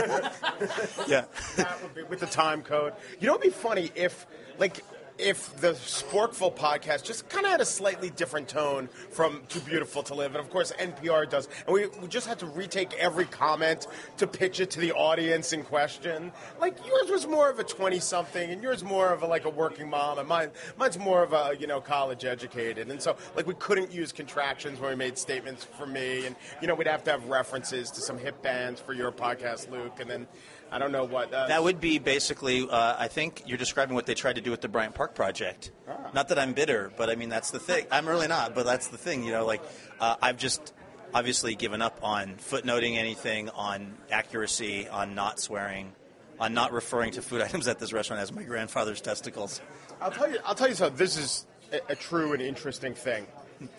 [1.06, 1.26] yeah.
[1.56, 2.94] That would be with the time code.
[3.20, 4.26] You know, it'd be funny if,
[4.58, 4.82] like,
[5.18, 10.02] if the Sporkful podcast just kind of had a slightly different tone from Too Beautiful
[10.04, 13.24] to Live, and of course NPR does, and we, we just had to retake every
[13.24, 16.32] comment to pitch it to the audience in question.
[16.60, 19.90] Like yours was more of a twenty-something, and yours more of a, like a working
[19.90, 23.54] mom, and mine mine's more of a you know college educated, and so like we
[23.54, 27.10] couldn't use contractions when we made statements for me, and you know we'd have to
[27.10, 30.26] have references to some hip bands for your podcast, Luke, and then.
[30.70, 31.32] I don't know what.
[31.32, 32.68] Uh, That would be basically.
[32.68, 35.70] Uh, I think you're describing what they tried to do with the Bryant Park project.
[36.14, 37.86] Not that I'm bitter, but I mean that's the thing.
[37.90, 39.24] I'm really not, but that's the thing.
[39.24, 39.62] You know, like
[40.00, 40.72] uh, I've just
[41.14, 45.92] obviously given up on footnoting anything, on accuracy, on not swearing,
[46.38, 49.60] on not referring to food items at this restaurant as my grandfather's testicles.
[50.00, 50.38] I'll tell you.
[50.44, 50.96] I'll tell you something.
[50.98, 53.26] This is a, a true and interesting thing.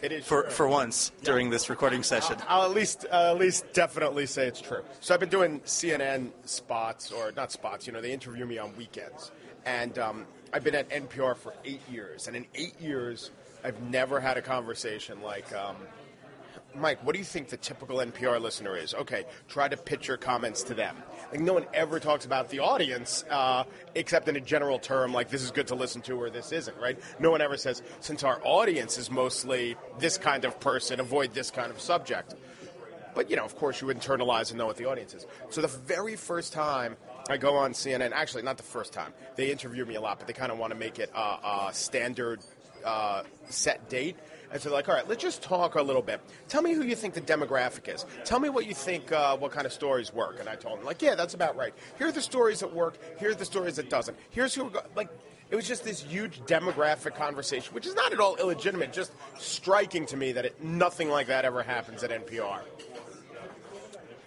[0.02, 0.52] It is For true.
[0.52, 2.38] for once during this recording session.
[2.48, 4.82] I'll at least uh, at least definitely say it's true.
[5.00, 7.88] So I've been doing CNN spots or not spots.
[7.88, 9.32] You know, they interview me on weekends,
[9.66, 12.28] and um, I've been at NPR for eight years.
[12.28, 13.32] And in eight years,
[13.64, 15.54] I've never had a conversation like.
[15.54, 15.76] Um,
[16.76, 18.94] Mike, what do you think the typical NPR listener is?
[18.94, 20.96] Okay, try to pitch your comments to them.
[21.32, 23.64] Like no one ever talks about the audience, uh,
[23.96, 26.78] except in a general term, like this is good to listen to or this isn't,
[26.78, 27.00] right?
[27.20, 31.52] No one ever says since our audience is mostly this kind of person, avoid this
[31.52, 32.36] kind of subject.
[33.16, 35.26] But you know, of course, you internalize and know what the audience is.
[35.50, 36.98] So the very first time
[37.30, 40.28] I go on CNN, actually not the first time, they interview me a lot, but
[40.28, 42.42] they kind of want to make it a, a standard
[42.86, 44.18] uh, set date.
[44.52, 46.22] And so, like, all right, let's just talk a little bit.
[46.48, 48.06] Tell me who you think the demographic is.
[48.26, 50.40] Tell me what you think, uh, what kind of stories work.
[50.40, 51.74] And I told him, like, yeah, that's about right.
[51.98, 52.98] Here are the stories that work.
[53.20, 54.18] Here are the stories that doesn't.
[54.32, 55.10] Here's who, go-" like,
[55.52, 58.94] it was just this huge demographic conversation, which is not at all illegitimate.
[58.94, 62.62] Just striking to me that it, nothing like that ever happens at NPR.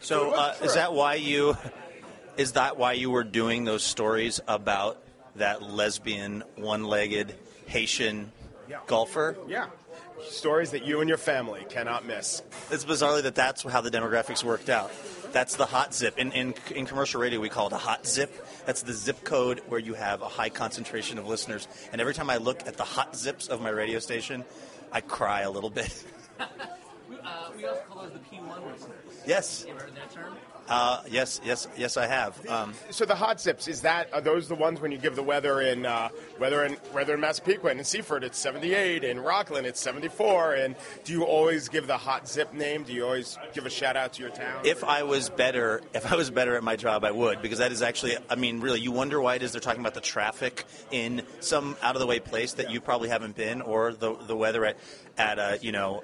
[0.00, 1.56] So uh, is that why you
[2.36, 5.00] is that why you were doing those stories about
[5.36, 7.34] that lesbian one-legged
[7.66, 8.32] Haitian
[8.68, 8.78] Yeah.
[8.86, 9.36] golfer?
[9.46, 9.66] Yeah.
[10.28, 12.42] Stories that you and your family cannot miss.
[12.70, 14.90] It's bizarrely that that's how the demographics worked out.
[15.32, 16.18] That's the hot zip.
[16.18, 18.46] In, in, in commercial radio, we call it a hot zip.
[18.66, 21.66] That's the zip code where you have a high concentration of listeners.
[21.92, 24.44] And every time I look at the hot zips of my radio station,
[24.92, 26.04] I cry a little bit.
[27.10, 28.96] We, uh, we also call those the P1 listeners.
[29.26, 30.34] yes, You ever heard that term?
[30.68, 32.48] Uh, yes, yes, yes, I have.
[32.48, 35.22] Um, So the hot zips is that are those the ones when you give the
[35.22, 39.66] weather in uh, weather in weather in Massapequa and in Seaford it's 78 in Rockland
[39.66, 42.84] it's 74 and do you always give the hot zip name?
[42.84, 44.64] Do you always give a shout out to your town?
[44.64, 47.72] if I was better, if I was better at my job, I would because that
[47.72, 48.16] is actually.
[48.30, 51.76] I mean, really, you wonder why it is they're talking about the traffic in some
[51.82, 54.76] out of the way place that you probably haven't been, or the the weather at
[55.18, 56.02] at uh, you know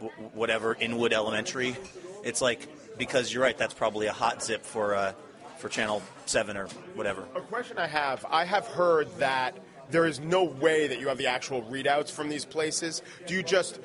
[0.00, 1.76] w- whatever Inwood Elementary.
[2.24, 3.56] It's like because you're right.
[3.56, 5.12] That's probably a hot zip for uh,
[5.58, 7.26] for Channel Seven or whatever.
[7.34, 9.56] A question I have I have heard that
[9.90, 13.02] there is no way that you have the actual readouts from these places.
[13.26, 13.78] Do you just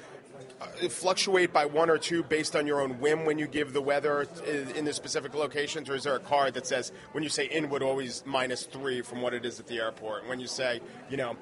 [0.59, 3.81] uh, fluctuate by one or two based on your own whim when you give the
[3.81, 4.27] weather
[4.75, 7.83] in, the specific locations, or is there a card that says when you say Inwood
[7.83, 11.35] always minus three from what it is at the airport, when you say you know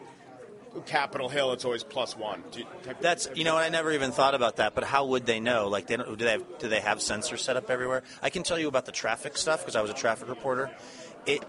[0.86, 2.44] Capitol Hill it's always plus one?
[2.54, 4.76] You, have- That's you know, and I never even thought about that.
[4.76, 5.68] But how would they know?
[5.68, 8.04] Like, they don't, do they have do they have sensors set up everywhere?
[8.22, 10.72] I can tell you about the traffic stuff because I was a traffic reporter.
[11.26, 11.44] It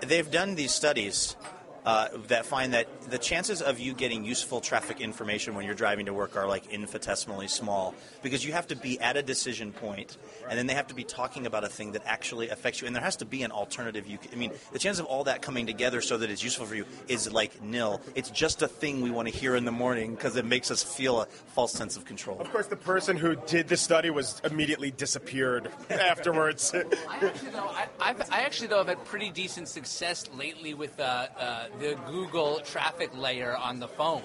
[0.00, 1.36] they've done these studies
[1.84, 6.06] uh, that find that the chances of you getting useful traffic information when you're driving
[6.06, 10.16] to work are like infinitesimally small because you have to be at a decision point
[10.48, 12.94] and then they have to be talking about a thing that actually affects you and
[12.94, 15.42] there has to be an alternative you can, I mean the chance of all that
[15.42, 19.00] coming together so that it's useful for you is like nil it's just a thing
[19.00, 21.96] we want to hear in the morning because it makes us feel a false sense
[21.96, 26.74] of control Of course, the person who did the study was immediately disappeared afterwards.
[26.74, 30.98] I actually, though, I, I've, I actually though have had pretty decent success lately with
[30.98, 34.22] uh, uh, the Google traffic layer on the phone.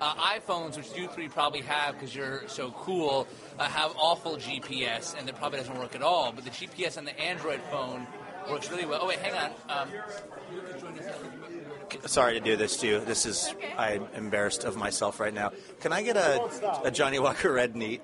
[0.00, 3.26] Uh, iPhones, which you three probably have because you're so cool,
[3.58, 6.32] uh, have awful GPS, and it probably doesn't work at all.
[6.32, 8.06] But the GPS on the Android phone
[8.50, 9.00] works really well.
[9.02, 9.50] Oh wait, hang on.
[9.68, 9.88] Um,
[10.54, 11.06] you can join us.
[12.12, 15.92] sorry to do this to you this is I'm embarrassed of myself right now can
[15.92, 18.00] I get a, a Johnnie Walker Red Neat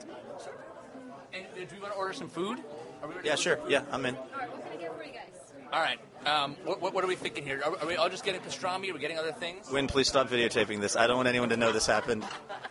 [1.32, 2.58] And, uh, do we want to order some food?
[3.02, 4.16] Are we yeah to- sure yeah I'm in
[5.72, 5.98] All right.
[6.26, 7.60] Um, what, what, what are we thinking here?
[7.64, 8.90] Are, are we all just getting pastrami?
[8.90, 9.70] Are we getting other things?
[9.70, 12.24] Win please stop videotaping this I don't want anyone to know this happened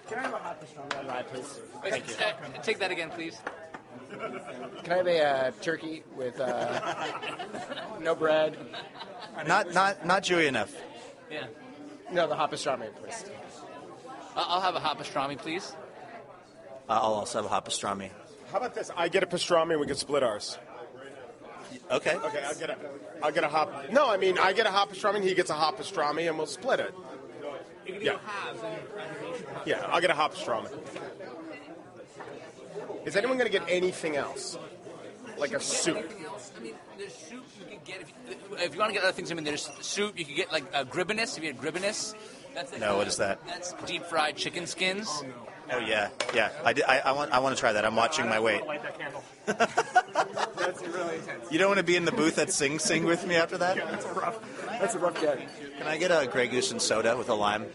[0.10, 1.60] Can I have a hot pastrami on rye, please?
[1.84, 3.40] Wait, uh, take that again, please.
[4.84, 7.08] Can I have a uh, turkey with uh,
[8.02, 8.58] no bread?
[9.48, 10.74] not not not Jewy enough
[11.32, 11.48] Yeah.
[12.12, 13.26] No, the hot pastrami, please.
[14.36, 15.74] I'll I'll have a hot pastrami, please.
[16.90, 18.12] Uh, I'll also have a hot pastrami.
[18.52, 18.92] How about this?
[18.96, 20.58] I get a pastrami and we can split ours.
[21.92, 22.16] Okay.
[22.16, 22.78] Okay, I'll get a,
[23.22, 23.92] I'll get a hot.
[23.92, 26.38] No, I mean I get a hot pastrami, and he gets a hot pastrami, and
[26.38, 26.94] we'll split it.
[28.02, 28.18] Yeah.
[29.66, 30.70] Yeah, I'll get a hot pastrami.
[33.06, 34.58] Is anyone going to get anything else?
[35.38, 35.98] Like a soup?
[35.98, 39.12] I mean, there's soup you can get if you, if you want to get other
[39.12, 39.32] things.
[39.32, 40.18] I mean, there's soup.
[40.18, 41.38] You can get like uh, gribenes.
[41.38, 42.16] If you had gribenes,
[42.56, 43.46] that's like, No, what is that?
[43.46, 45.24] That's deep fried chicken skins.
[45.72, 46.50] Oh yeah, yeah.
[46.64, 47.86] I, did- I, I want I want to try that.
[47.86, 48.66] I'm watching my weight.
[48.66, 49.24] Light that candle.
[49.46, 51.52] That's really intense.
[51.52, 53.78] You don't want to be in the booth at Sing Sing with me after that?
[53.78, 54.40] That's a rough.
[54.80, 55.40] That's a rough get.
[55.78, 57.66] Can I get a Grey Goose and soda with a lime?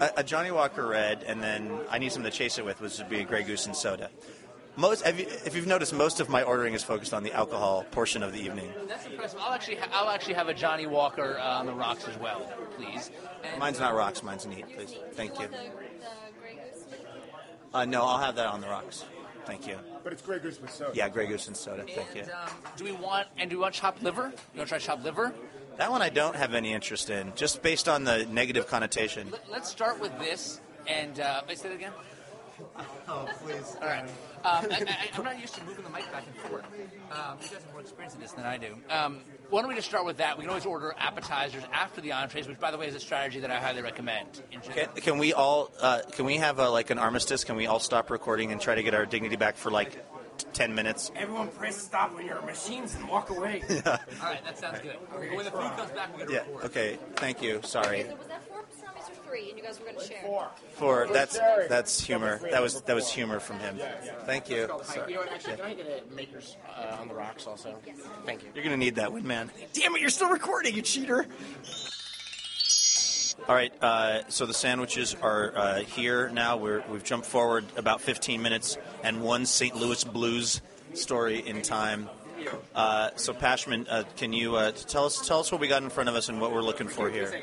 [0.00, 2.98] A, a Johnnie Walker Red, and then I need something to chase it with, which
[2.98, 4.10] would be a Grey Goose and soda.
[4.76, 7.84] Most, have you, if you've noticed, most of my ordering is focused on the alcohol
[7.90, 8.72] portion of the evening.
[8.86, 9.40] That's impressive.
[9.42, 12.48] I'll actually ha- I'll actually have a Johnnie Walker uh, on the rocks as well,
[12.76, 13.10] please.
[13.44, 14.94] And, Mine's not rocks, mine's neat, please.
[15.12, 15.48] Thank you.
[17.72, 19.04] Uh, no, I'll have that on the rocks.
[19.44, 19.78] Thank you.
[20.04, 20.92] But it's Grey Goose with soda.
[20.94, 21.84] Yeah, Grey Goose and soda.
[21.84, 22.22] Thank you.
[22.22, 24.32] And, um, do we want and do we want chopped liver?
[24.54, 25.32] You want to try chopped liver?
[25.78, 29.30] That one I don't have any interest in, just based on the negative connotation.
[29.30, 30.60] Let, let's start with this.
[30.86, 31.92] And uh, wait, say it again.
[33.08, 33.76] Oh, please.
[33.80, 34.02] All right.
[34.02, 34.10] Um,
[34.44, 36.64] I, I, I'm not used to moving the mic back and forth.
[36.64, 38.74] Um, you guys have more experience in this than I do.
[38.90, 40.36] Um, why don't we just start with that?
[40.36, 43.40] We can always order appetizers after the entrees, which, by the way, is a strategy
[43.40, 44.42] that I highly recommend.
[44.52, 45.70] In Can, can we all?
[45.80, 47.44] Uh, can we have a, like an armistice?
[47.44, 49.92] Can we all stop recording and try to get our dignity back for like
[50.38, 51.10] t- ten minutes?
[51.16, 53.62] Everyone press stop on your machines and walk away.
[53.86, 54.96] All right, that sounds good.
[55.14, 56.40] Okay, When the food comes back, we're going to Yeah.
[56.40, 56.64] record.
[56.66, 56.98] Okay.
[57.16, 57.60] Thank you.
[57.62, 58.06] Sorry.
[59.28, 60.48] Three, and you guys were going to share.
[60.74, 61.38] For that's
[61.68, 62.40] that's humor.
[62.50, 63.78] That was that was humor from him.
[64.24, 64.56] Thank you.
[64.56, 65.32] You know what?
[65.32, 67.76] Actually, can I get a Makers uh, on the rocks also?
[68.24, 68.50] Thank you.
[68.54, 69.50] You're gonna need that one, man.
[69.72, 70.00] Damn it!
[70.00, 71.26] You're still recording, you cheater.
[73.46, 76.56] All right, uh, so the sandwiches are uh, here now.
[76.56, 79.76] We're, we've jumped forward about 15 minutes and one St.
[79.76, 80.60] Louis Blues
[80.92, 82.10] story in time.
[82.74, 85.90] Uh, so, Pashman, uh, can you uh, tell us tell us what we got in
[85.90, 87.40] front of us and what we're looking for here?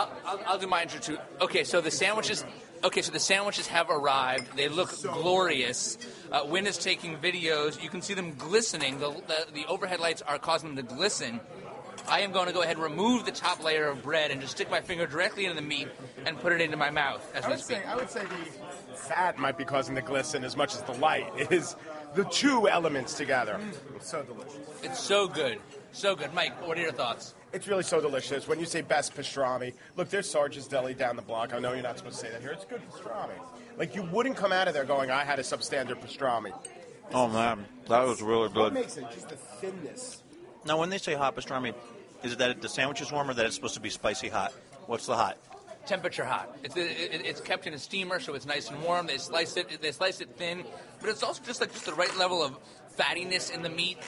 [0.00, 1.18] I'll, I'll, I'll do my intro too.
[1.40, 2.44] Okay, so the sandwiches.
[2.82, 4.56] Okay, so the sandwiches have arrived.
[4.56, 5.98] They look glorious.
[6.32, 7.82] Uh, Win is taking videos.
[7.82, 8.98] You can see them glistening.
[8.98, 11.40] The, the, the overhead lights are causing them to glisten.
[12.08, 14.54] I am going to go ahead and remove the top layer of bread and just
[14.54, 15.88] stick my finger directly into the meat
[16.24, 17.76] and put it into my mouth as I we would speak.
[17.78, 20.94] say I would say the fat might be causing the glisten as much as the
[20.94, 21.30] light.
[21.36, 21.76] It is
[22.14, 23.60] the two elements together.
[23.94, 24.56] It's so delicious.
[24.82, 25.60] It's so good,
[25.92, 26.32] so good.
[26.32, 27.34] Mike, what are your thoughts?
[27.52, 28.46] It's really so delicious.
[28.46, 31.52] When you say best pastrami, look, there's Sarge's Deli down the block.
[31.52, 32.52] I know you're not supposed to say that here.
[32.52, 33.32] It's good pastrami.
[33.76, 36.52] Like you wouldn't come out of there going, I had a substandard pastrami.
[37.12, 38.72] Oh man, that was really What good.
[38.74, 39.04] makes it?
[39.12, 40.22] Just the thinness.
[40.64, 41.74] Now, when they say hot pastrami,
[42.22, 44.52] is it that the sandwich is warm or that it's supposed to be spicy hot?
[44.86, 45.38] What's the hot?
[45.86, 46.56] Temperature hot.
[46.62, 49.06] It's, it, it- it's kept in a steamer, so it's nice and warm.
[49.06, 49.80] They slice it.
[49.82, 50.62] They slice it thin,
[51.00, 52.56] but it's also just like just the right level of
[52.96, 53.98] fattiness in the meat.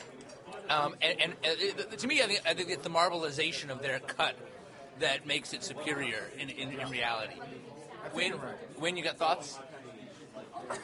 [0.68, 3.98] Um, and and uh, to me, I think, I think it's the marbleization of their
[3.98, 4.37] cut
[5.01, 7.35] that makes it superior in, in, in reality.
[8.14, 8.35] Win,
[8.79, 9.59] Win, you got thoughts?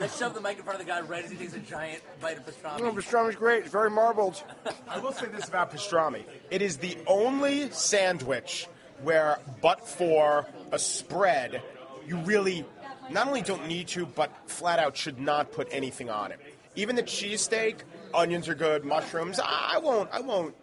[0.00, 2.02] Let's shove the mic in front of the guy right as he takes a giant
[2.20, 2.80] bite of pastrami.
[2.80, 3.64] No, pastrami's great.
[3.64, 4.42] It's very marbled.
[4.88, 8.68] I will say this about pastrami: it is the only sandwich
[9.02, 11.62] where, but for a spread,
[12.06, 12.64] you really
[13.10, 16.40] not only don't need to, but flat out should not put anything on it.
[16.76, 17.80] Even the cheesesteak,
[18.14, 19.40] onions are good, mushrooms.
[19.42, 20.10] I won't.
[20.12, 20.54] I won't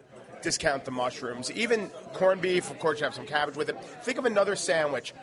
[0.42, 1.50] discount the mushrooms.
[1.52, 3.82] Even corned beef, of course, you have some cabbage with it.
[4.02, 5.14] Think of another sandwich.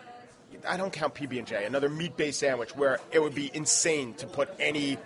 [0.68, 1.66] I don't count PB and J.
[1.66, 4.98] Another meat-based sandwich where it would be insane to put any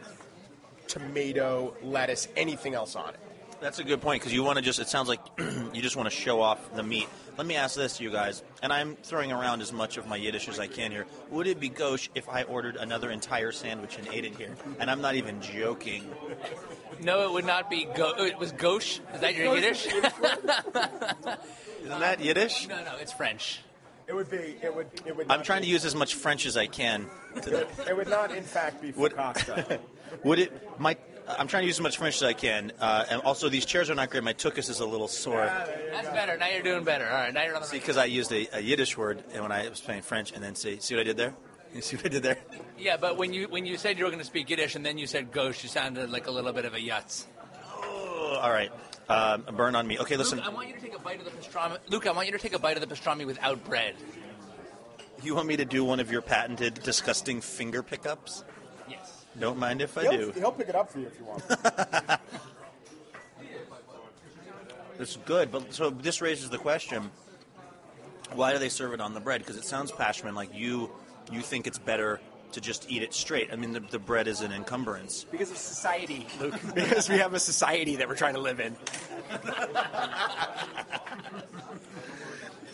[0.88, 3.20] tomato, lettuce, anything else on it.
[3.62, 6.10] That's a good point because you want to just, it sounds like you just want
[6.10, 7.08] to show off the meat.
[7.38, 10.16] Let me ask this to you guys, and I'm throwing around as much of my
[10.16, 11.06] Yiddish as I can here.
[11.32, 14.56] Would it be gauche if I ordered another entire sandwich and ate it here?
[14.80, 16.10] And I'm not even joking.
[17.02, 17.86] No, it would not be.
[17.94, 19.00] Go- it was gauche.
[19.14, 19.86] Is that your Yiddish?
[19.88, 20.10] Isn't
[22.00, 22.68] that Yiddish?
[22.70, 23.60] No, no, it's French.
[24.08, 24.56] It would be.
[24.62, 24.88] It would.
[25.06, 25.26] It would.
[25.30, 27.08] I'm trying be- to use as much French as I can.
[27.42, 29.80] To, It would not, in fact, be Would- focaccia.
[30.24, 30.96] would it, my,
[31.28, 32.72] I'm trying to use as much French as I can.
[32.80, 34.24] Uh, and also, these chairs are not great.
[34.24, 35.46] My tuchus is a little sore.
[35.92, 36.38] That's better.
[36.38, 37.06] Now you're doing better.
[37.06, 39.42] All right, now you're on the See, because I used a, a Yiddish word and
[39.42, 41.34] when I was playing French, and then say, see what I did there?
[41.74, 42.38] You see what I did there?
[42.80, 44.98] Yeah, but when you when you said you were going to speak Yiddish and then
[44.98, 47.26] you said gauche, you sounded like a little bit of a yutz.
[47.84, 48.72] Oh, all right.
[49.10, 50.00] Um, a burn on me.
[50.00, 50.38] Okay, listen.
[50.38, 51.78] Luke, I want you to take a bite of the pastrami.
[51.90, 53.96] Luke, I want you to take a bite of the pastrami without bread.
[55.22, 58.46] You want me to do one of your patented disgusting finger pickups?
[59.36, 59.42] Yes.
[59.42, 60.32] Don't mind if I he'll, do.
[60.32, 61.44] he'll pick it up for you if you want.
[65.00, 67.12] It's good, but so this raises the question:
[68.34, 69.42] Why do they serve it on the bread?
[69.42, 70.90] Because it sounds, Pashman, like you
[71.32, 72.22] you think it's better
[72.54, 73.50] to just eat it straight.
[73.52, 75.26] I mean, the, the bread is an encumbrance.
[75.30, 76.56] Because of society, Luke.
[76.76, 78.76] because we have a society that we're trying to live in.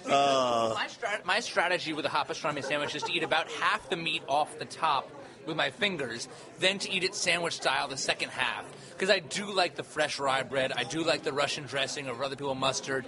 [0.03, 0.73] Uh.
[0.75, 3.95] my, strat- my strategy with a hot pastrami sandwich is to eat about half the
[3.95, 5.09] meat off the top
[5.45, 6.27] with my fingers,
[6.59, 8.65] then to eat it sandwich style the second half.
[8.91, 12.23] Because I do like the fresh rye bread, I do like the Russian dressing or
[12.23, 13.05] other people mustard.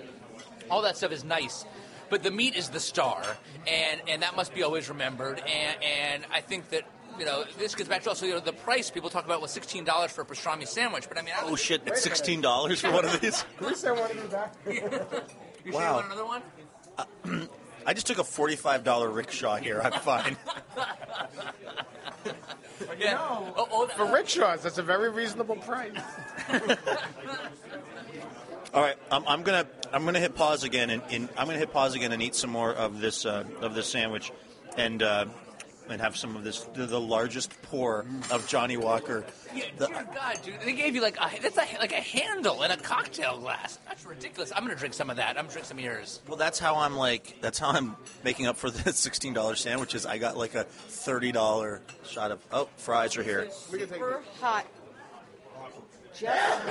[0.69, 1.65] All that stuff is nice.
[2.10, 3.24] But the meat is the star,
[3.67, 5.39] and, and that must be always remembered.
[5.39, 6.84] And, and I think that
[7.17, 8.89] you know this gets back to also you know, the price.
[8.91, 11.56] People talk about was sixteen dollars for a pastrami sandwich, but I mean, I Oh
[11.56, 11.82] shit!
[11.88, 13.43] It's sixteen dollars for one of these.
[13.58, 14.54] Can we send one of these back?
[14.65, 15.80] You sure Wow.
[15.89, 16.41] you want another one?
[16.98, 17.46] Uh,
[17.88, 19.82] I just took a forty-five dollar rickshaw here.
[19.82, 20.38] I'm fine.
[23.03, 23.17] Yeah.
[23.19, 25.91] Oh, oh, For rickshaws, that's a very reasonable price.
[28.73, 31.71] All right, I'm, I'm gonna I'm gonna hit pause again, and, and I'm gonna hit
[31.71, 34.31] pause again and eat some more of this uh, of this sandwich,
[34.77, 35.25] and uh,
[35.90, 39.23] and have some of this the, the largest pour of Johnnie Walker.
[39.54, 42.62] Yeah, The- dear God, dude, they gave you like a that's a, like a handle
[42.63, 43.79] and a cocktail glass.
[43.88, 44.52] That's ridiculous.
[44.56, 45.29] I'm gonna drink some of that.
[45.38, 46.21] I'm gonna drink some of yours.
[46.27, 50.06] well, that's how I'm like that's how I'm making up for the sixteen dollar sandwiches.
[50.06, 53.50] I got like a thirty dollar shot of oh fries are here.
[53.52, 54.65] Super hot.
[56.17, 56.63] Just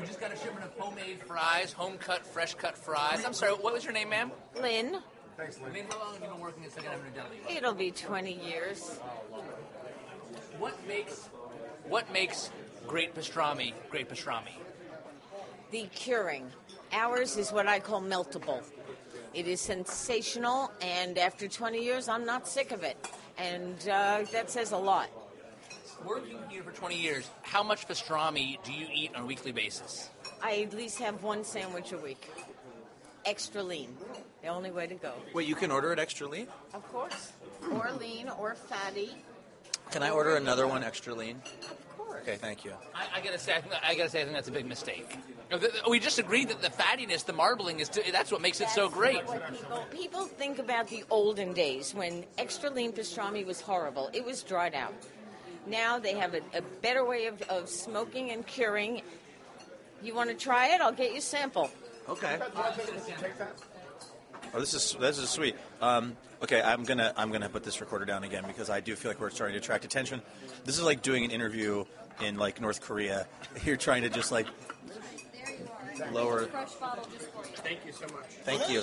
[0.00, 3.24] We just got a shipment of homemade fries, home cut, fresh cut fries.
[3.24, 4.32] I'm sorry, what was your name, ma'am?
[4.60, 4.98] Lynn,
[5.40, 7.56] Lynn, how long have you been working at Second Avenue Deli?
[7.56, 8.98] it'll be 20 years.
[10.58, 11.28] What makes
[11.88, 12.50] what makes
[12.86, 14.52] great pastrami great pastrami?
[15.70, 16.50] The curing.
[16.92, 18.62] Ours is what I call meltable.
[19.32, 22.98] It is sensational, and after 20 years, I'm not sick of it.
[23.38, 25.08] And uh, that says a lot.
[26.04, 30.10] Working here for 20 years, how much pastrami do you eat on a weekly basis?
[30.42, 32.28] I at least have one sandwich a week.
[33.24, 33.96] Extra lean.
[34.42, 35.12] The only way to go.
[35.34, 36.48] Wait, you can order it extra lean?
[36.72, 37.32] Of course.
[37.72, 39.10] Or lean or fatty.
[39.90, 41.42] Can I order another one extra lean?
[41.70, 42.22] Of course.
[42.22, 42.72] Okay, thank you.
[42.94, 45.18] I, I gotta say, I, think, I gotta say, I think that's a big mistake.
[45.50, 48.40] You know, the- the- we just agreed that the fattiness, the marbling, is that's what
[48.40, 49.20] makes it so great.
[49.26, 54.10] People, people think about the olden days when extra lean pastrami was horrible.
[54.12, 54.94] It was dried out.
[55.66, 59.02] Now they have a, a better way of, of smoking and curing.
[60.02, 60.80] You want to try it?
[60.80, 61.70] I'll get you a sample.
[62.08, 62.38] Okay.
[64.52, 65.54] Oh, this is this is sweet.
[65.80, 69.10] Um, okay, I'm gonna I'm gonna put this recorder down again because I do feel
[69.10, 70.22] like we're starting to attract attention.
[70.64, 71.84] This is like doing an interview
[72.20, 73.26] in like North Korea.
[73.64, 74.46] You're trying to just like
[76.12, 76.46] lower.
[76.46, 78.26] Thank you so much.
[78.44, 78.82] Thank you.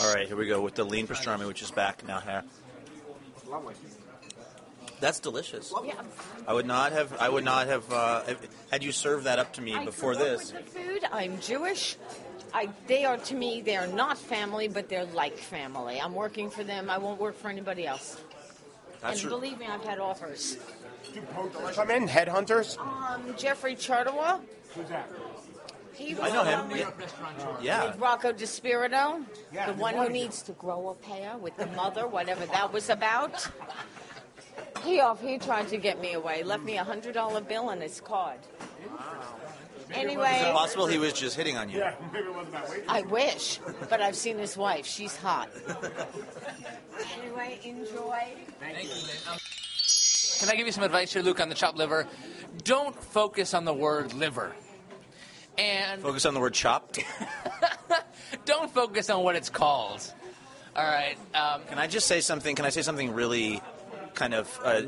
[0.00, 2.42] All right, here we go with the lean pastrami, which is back now here.
[5.00, 5.72] That's delicious.
[5.84, 5.94] Yeah.
[6.46, 7.12] I would not have.
[7.20, 7.92] I would not have.
[7.92, 8.22] Uh,
[8.70, 10.52] had you served that up to me I before grew up this.
[10.52, 11.00] with the food.
[11.12, 11.96] I'm Jewish.
[12.54, 13.62] I, they are to me.
[13.62, 16.00] They are not family, but they're like family.
[16.00, 16.90] I'm working for them.
[16.90, 18.20] I won't work for anybody else.
[19.00, 20.58] That's and r- believe me, I've had offers.
[21.74, 22.78] Come in, headhunters.
[22.78, 24.40] Um, Jeffrey Chodorow.
[24.74, 25.08] Who's that?
[25.94, 26.70] He I know him.
[26.70, 26.90] Yeah.
[27.60, 27.86] yeah.
[27.86, 32.06] With Rocco DiSpirito, Yeah, the one who needs to grow a pair with the mother,
[32.06, 33.46] whatever that was about.
[34.82, 35.20] He off.
[35.20, 36.42] He tried to get me away.
[36.42, 38.38] Left me a hundred dollar bill and his card.
[39.94, 41.78] Is it possible he was just hitting on you?
[41.78, 42.82] Yeah, maybe it wasn't that way.
[42.88, 44.86] I wish, but I've seen his wife.
[44.86, 45.48] She's hot.
[47.20, 48.34] Anyway, enjoy.
[48.60, 49.38] Thank you, Lynn.
[50.38, 52.06] Can I give you some advice here, Luke, on the chopped liver?
[52.64, 54.52] Don't focus on the word liver.
[55.58, 56.98] And Focus on the word chopped.
[58.44, 60.12] don't focus on what it's called.
[60.74, 61.16] All right.
[61.34, 62.56] Um, Can I just say something?
[62.56, 63.60] Can I say something really
[64.14, 64.82] kind of uh,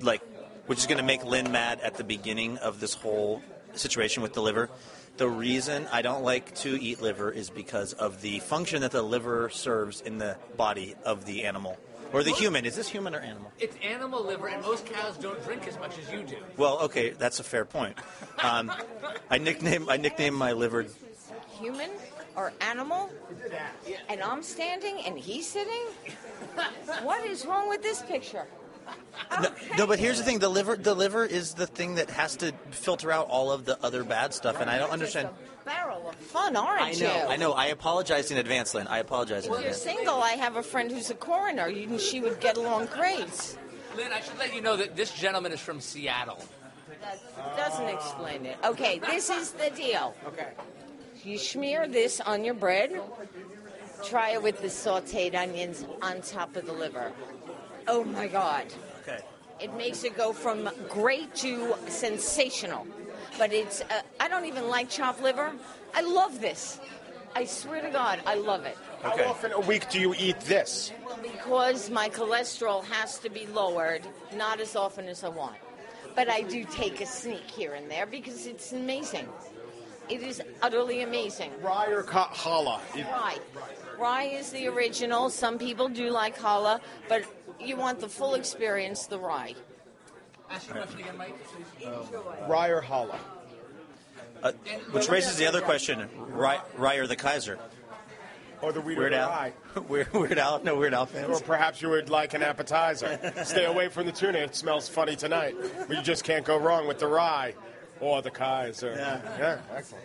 [0.00, 0.22] like,
[0.66, 3.42] which is going to make Lynn mad at the beginning of this whole
[3.74, 4.70] situation with the liver?
[5.16, 9.02] The reason I don't like to eat liver is because of the function that the
[9.02, 11.76] liver serves in the body of the animal
[12.12, 12.64] or the human.
[12.64, 13.52] Is this human or animal?
[13.58, 16.36] it's animal liver, and most cows don't drink as much as you do.
[16.56, 17.96] Well, okay, that's a fair point.
[18.42, 18.72] Um,
[19.30, 20.86] I nickname I nickname my liver.
[21.60, 21.90] Human
[22.36, 23.10] or animal?
[24.08, 25.86] And I'm standing and he's sitting?
[27.02, 28.46] What is wrong with this picture?
[29.42, 32.36] No, no, but here's the thing: the liver, the liver is the thing that has
[32.38, 35.28] to filter out all of the other bad stuff, and I don't understand.
[35.28, 37.04] Just a barrel of fun, aren't I you?
[37.04, 37.52] know, I know.
[37.52, 38.86] I apologize in advance, Lynn.
[38.86, 39.82] I apologize in If you're advance.
[39.82, 41.68] single, I have a friend who's a coroner.
[41.68, 43.56] You, and she would get along great.
[43.96, 46.42] Lynn, I should let you know that this gentleman is from Seattle.
[47.02, 48.56] That doesn't explain it.
[48.64, 50.14] Okay, this is the deal.
[50.26, 50.48] Okay.
[51.22, 53.00] You smear this on your bread.
[54.04, 57.12] Try it with the sauteed onions on top of the liver.
[57.88, 58.66] Oh my God.
[59.02, 59.20] Okay.
[59.60, 62.86] It makes it go from great to sensational.
[63.38, 65.52] But it's, uh, I don't even like chopped liver.
[65.94, 66.78] I love this.
[67.34, 68.76] I swear to God, I love it.
[69.02, 70.92] How often a week do you eat this?
[71.22, 74.02] Because my cholesterol has to be lowered,
[74.34, 75.56] not as often as I want.
[76.14, 79.28] But I do take a sneak here and there because it's amazing.
[80.08, 81.52] It is utterly amazing.
[81.62, 82.80] Rye or ca- challah?
[82.96, 83.38] Rye.
[83.98, 85.30] Rye is the original.
[85.30, 87.22] Some people do like challah, but
[87.60, 89.54] you want the full experience, the rye.
[90.50, 91.36] Ask your question again, Mike.
[92.48, 93.18] Rye or challah?
[94.42, 94.52] Uh,
[94.92, 97.58] which raises the other question: Rye, Rye or the Kaiser?
[98.60, 99.28] Or the wheat Weird or Al.
[99.28, 99.52] rye?
[99.88, 100.62] Weird, Weird Al.
[100.64, 103.44] No Weird Al Or perhaps you would like an appetizer.
[103.44, 104.38] Stay away from the tuna.
[104.38, 105.54] It smells funny tonight.
[105.86, 107.54] But you just can't go wrong with the rye
[108.00, 108.94] or the Kaiser.
[108.96, 109.38] Yeah.
[109.38, 110.04] yeah excellent.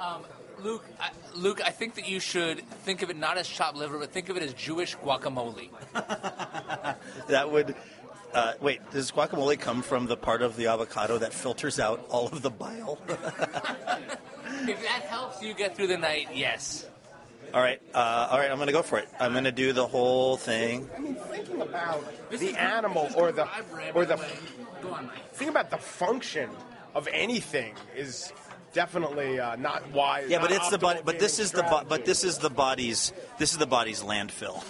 [0.00, 0.22] Um,
[0.62, 3.98] Luke, I, Luke, I think that you should think of it not as chopped liver,
[3.98, 5.68] but think of it as Jewish guacamole.
[7.28, 7.74] That would.
[8.32, 12.26] Uh, wait, does guacamole come from the part of the avocado that filters out all
[12.26, 12.98] of the bile?
[13.08, 16.86] if that helps you get through the night, yes.
[17.52, 18.50] all right, uh, all right.
[18.50, 19.08] I'm going to go for it.
[19.20, 20.88] I'm going to do the whole thing.
[20.96, 23.46] I mean, thinking about the animal or the
[23.94, 24.16] or the
[24.82, 25.32] Go on, Mike.
[25.32, 26.50] think about the function
[26.94, 28.32] of anything is
[28.74, 30.28] definitely uh, not wise.
[30.28, 31.00] Yeah, but it's the body.
[31.02, 34.62] But this is the bo- but this is the body's this is the body's landfill.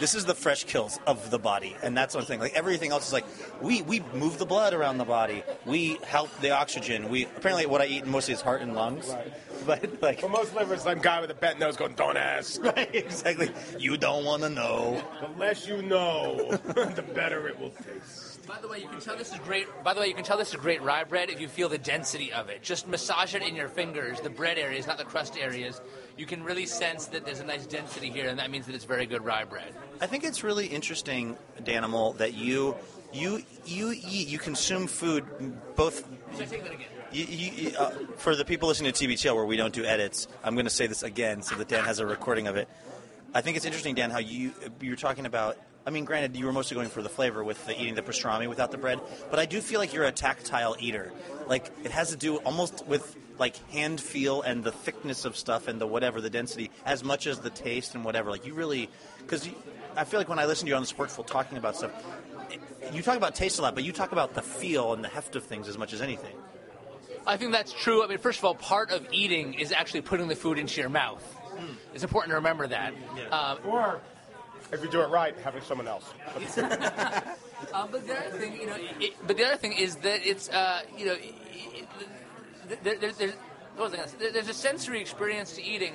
[0.00, 2.40] This is the fresh kills of the body, and that's one thing.
[2.40, 3.24] Like everything else is like
[3.62, 5.44] we we move the blood around the body.
[5.66, 7.08] We help the oxygen.
[7.08, 9.14] We apparently what I eat mostly is heart and lungs.
[9.66, 12.92] but like, For most livers, some guy with a bent nose going, "Don't ask." right,
[12.92, 13.50] exactly.
[13.78, 15.02] You don't want to know.
[15.20, 18.46] The less you know, the better it will taste.
[18.46, 19.68] By the way, you can tell this is great.
[19.82, 21.78] By the way, you can tell this is great rye bread if you feel the
[21.78, 22.62] density of it.
[22.62, 25.80] Just massage it in your fingers, the bread areas, not the crust areas.
[26.16, 28.84] You can really sense that there's a nice density here, and that means that it's
[28.84, 29.74] very good rye bread.
[30.00, 32.76] I think it's really interesting, Danimal, that you
[33.12, 35.24] you you eat you consume food
[35.76, 36.04] both.
[36.32, 36.86] Should I take that again?
[37.12, 40.26] You, you, you- uh, for the people listening to TBTL where we don't do edits,
[40.42, 42.68] I'm going to say this again so that Dan has a recording of it.
[43.32, 45.56] I think it's interesting, Dan, how you you were talking about.
[45.86, 48.48] I mean, granted, you were mostly going for the flavor with the eating the pastrami
[48.48, 51.12] without the bread, but I do feel like you're a tactile eater.
[51.46, 55.68] Like it has to do almost with like hand feel and the thickness of stuff
[55.68, 58.30] and the whatever the density as much as the taste and whatever.
[58.30, 59.48] Like you really, because
[59.96, 61.92] I feel like when I listen to you on the Sporkful talking about stuff,
[62.92, 65.36] you talk about taste a lot, but you talk about the feel and the heft
[65.36, 66.34] of things as much as anything.
[67.26, 68.04] I think that's true.
[68.04, 70.90] I mean, first of all, part of eating is actually putting the food into your
[70.90, 71.24] mouth.
[71.94, 72.92] It's important to remember that.
[73.30, 74.00] Um, Or,
[74.74, 76.04] if you do it right, having someone else.
[77.72, 80.50] Um, but the other thing, you know, it, but the other thing is that it's,
[80.50, 81.34] uh, you know, it,
[82.68, 83.32] it, there, there, there's,
[83.76, 84.16] what was I say?
[84.18, 85.94] There- there's a sensory experience to eating,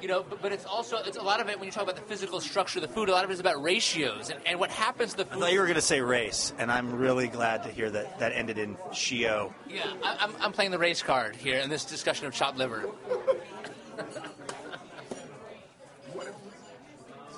[0.00, 1.96] you know, but, but it's also it's a lot of it when you talk about
[1.96, 3.08] the physical structure of the food.
[3.08, 5.40] A lot of it is about ratios and, and what happens to the I food.
[5.40, 8.32] thought you were going to say race, and I'm really glad to hear that that
[8.32, 9.52] ended in Shio.
[9.68, 12.88] Yeah, I, I'm, I'm playing the race card here in this discussion of chopped liver.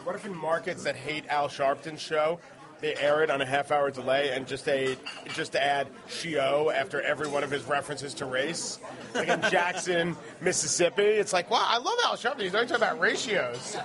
[0.04, 2.40] What if in markets that hate Al Sharpton's show,
[2.80, 4.96] they air it on a half-hour delay and just a
[5.34, 8.78] just to add Shio after every one of his references to race,
[9.14, 11.02] like in Jackson, Mississippi?
[11.02, 12.40] It's like, wow, I love Al Sharpton.
[12.40, 13.76] He's always talking about ratios.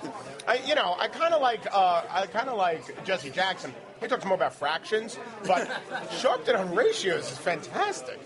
[0.47, 3.73] I, you know, I kind of like uh, I kind of like Jesse Jackson.
[3.99, 5.67] He talks more about fractions, but
[6.21, 8.19] Sharpton on ratios is fantastic.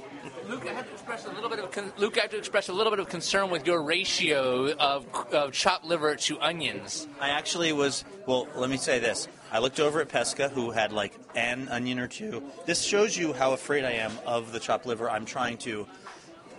[0.50, 2.18] Luke, I have to express a little bit of con- Luke.
[2.18, 5.86] I have to express a little bit of concern with your ratio of, of chopped
[5.86, 7.08] liver to onions.
[7.22, 8.04] I actually was.
[8.26, 9.28] Well, let me say this.
[9.52, 12.41] I looked over at Pesca, who had like an onion or two.
[12.66, 15.08] This shows you how afraid I am of the chopped liver.
[15.08, 15.86] I'm trying to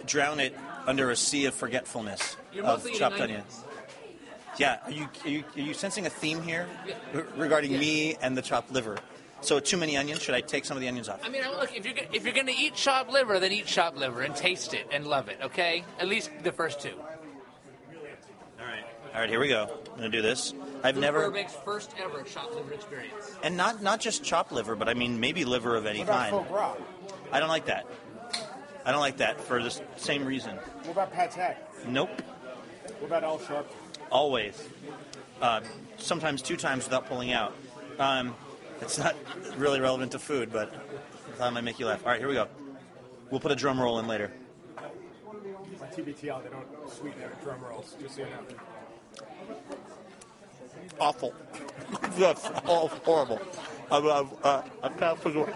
[0.06, 3.44] drown it under a sea of forgetfulness You're of chopped onions.
[3.64, 3.76] onion.
[4.58, 6.68] Yeah, are you, are you are you sensing a theme here
[7.12, 8.98] re- regarding me and the chopped liver?
[9.42, 10.22] So too many onions?
[10.22, 11.20] Should I take some of the onions off?
[11.24, 13.66] I mean, look, if you're go- if you're going to eat chopped liver, then eat
[13.66, 15.38] chopped liver and taste it and love it.
[15.42, 16.92] Okay, at least the first two.
[18.60, 18.84] All right.
[19.14, 19.68] All right, here we go.
[19.92, 20.52] I'm gonna do this.
[20.82, 23.32] I've Luke never, Burbank's first ever chopped liver experience.
[23.42, 26.30] and not not just chopped liver, but I mean maybe liver of any What about
[26.30, 26.30] kind.
[26.46, 26.74] foie gras?
[27.32, 27.86] I don't like that.
[28.84, 30.56] I don't like that for the s- same reason.
[30.84, 31.56] What about pate?
[31.86, 32.08] Nope.
[33.00, 33.64] What about Al Sharpton?
[34.10, 34.62] Always.
[35.42, 35.60] Uh,
[35.98, 37.54] sometimes two times without pulling out.
[37.98, 38.34] Um,
[38.80, 39.14] it's not
[39.56, 42.04] really relevant to food, but I thought I might make you laugh.
[42.04, 42.48] All right, here we go.
[43.30, 44.32] We'll put a drum roll in later.
[44.78, 49.56] On TBTL, they don't sweeten their drum rolls, just so you know.
[50.98, 51.34] Awful.
[52.18, 53.40] That's all horrible.
[53.90, 55.54] I'm, I'm, uh, I'm kind of figuring-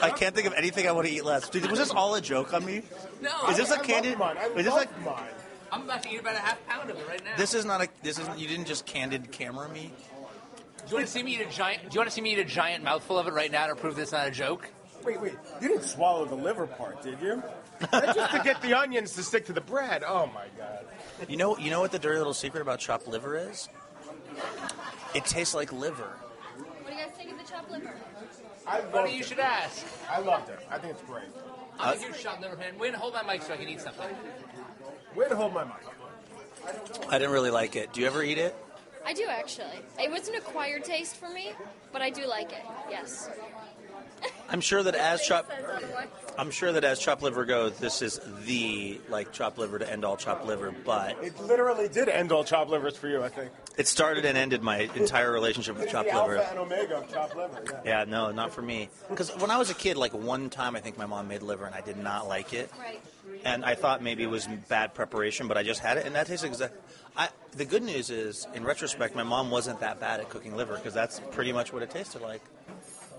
[0.00, 1.48] I can't think of anything I want to eat less.
[1.48, 2.82] Dude, was this all a joke on me?
[3.20, 4.18] No, Is this I a love candid?
[4.18, 4.36] mine.
[4.38, 5.04] I Is this love like?
[5.04, 5.28] mine.
[5.70, 7.36] I'm about to eat about a half pound of it right now.
[7.36, 7.88] This is not a.
[8.02, 8.38] This isn't.
[8.38, 9.92] You didn't just candid camera me.
[10.88, 11.82] Do you want to see me eat a giant?
[11.82, 13.74] Do you want to see me eat a giant mouthful of it right now to
[13.74, 14.70] prove that's not a joke?
[15.04, 15.34] Wait, wait.
[15.60, 17.42] You didn't swallow the liver part, did you?
[17.92, 20.02] That's just to get the onions to stick to the bread.
[20.02, 20.84] Oh my god.
[21.28, 21.56] You know.
[21.56, 23.68] You know what the dirty little secret about chopped liver is?
[25.14, 26.16] It tastes like liver.
[26.56, 27.94] What do you guys think of the chopped liver?
[28.66, 29.26] I Funny loved you it.
[29.26, 29.86] should ask.
[30.10, 30.58] I loved it.
[30.70, 31.28] I think it's great.
[31.78, 32.76] I'm a huge chopped liver fan.
[32.78, 34.08] Wait, hold my mic so I can eat something.
[35.14, 35.74] Way to hold my mic.
[37.08, 37.92] I didn't really like it.
[37.92, 38.56] Do you ever eat it?
[39.08, 39.80] I do actually.
[39.98, 41.52] It was an acquired taste for me,
[41.94, 42.62] but I do like it.
[42.90, 43.30] Yes.
[44.50, 45.50] I'm sure that as chop,
[46.38, 50.04] I'm sure that as chopped liver goes, this is the like chopped liver to end
[50.04, 50.72] all chopped liver.
[50.84, 53.50] But It literally did end all chopped livers for you, I think.
[53.76, 56.36] it started and ended my entire relationship with It's chopped the liver.
[56.38, 57.62] alpha and omega of chopped liver.
[57.84, 58.00] Yeah.
[58.00, 58.88] Yeah, no, not for me.
[59.10, 61.66] Because when I was a kid, like one time, I think my mom made liver,
[61.66, 62.70] and I did not like it.
[62.78, 63.00] Right.
[63.44, 66.26] And I thought maybe it was bad preparation, but I just had it, and that
[66.26, 66.74] tastes exact.
[67.16, 70.74] I, the good news is, in retrospect, my mom wasn't that bad at cooking liver
[70.76, 72.40] because that's pretty much what it tasted like.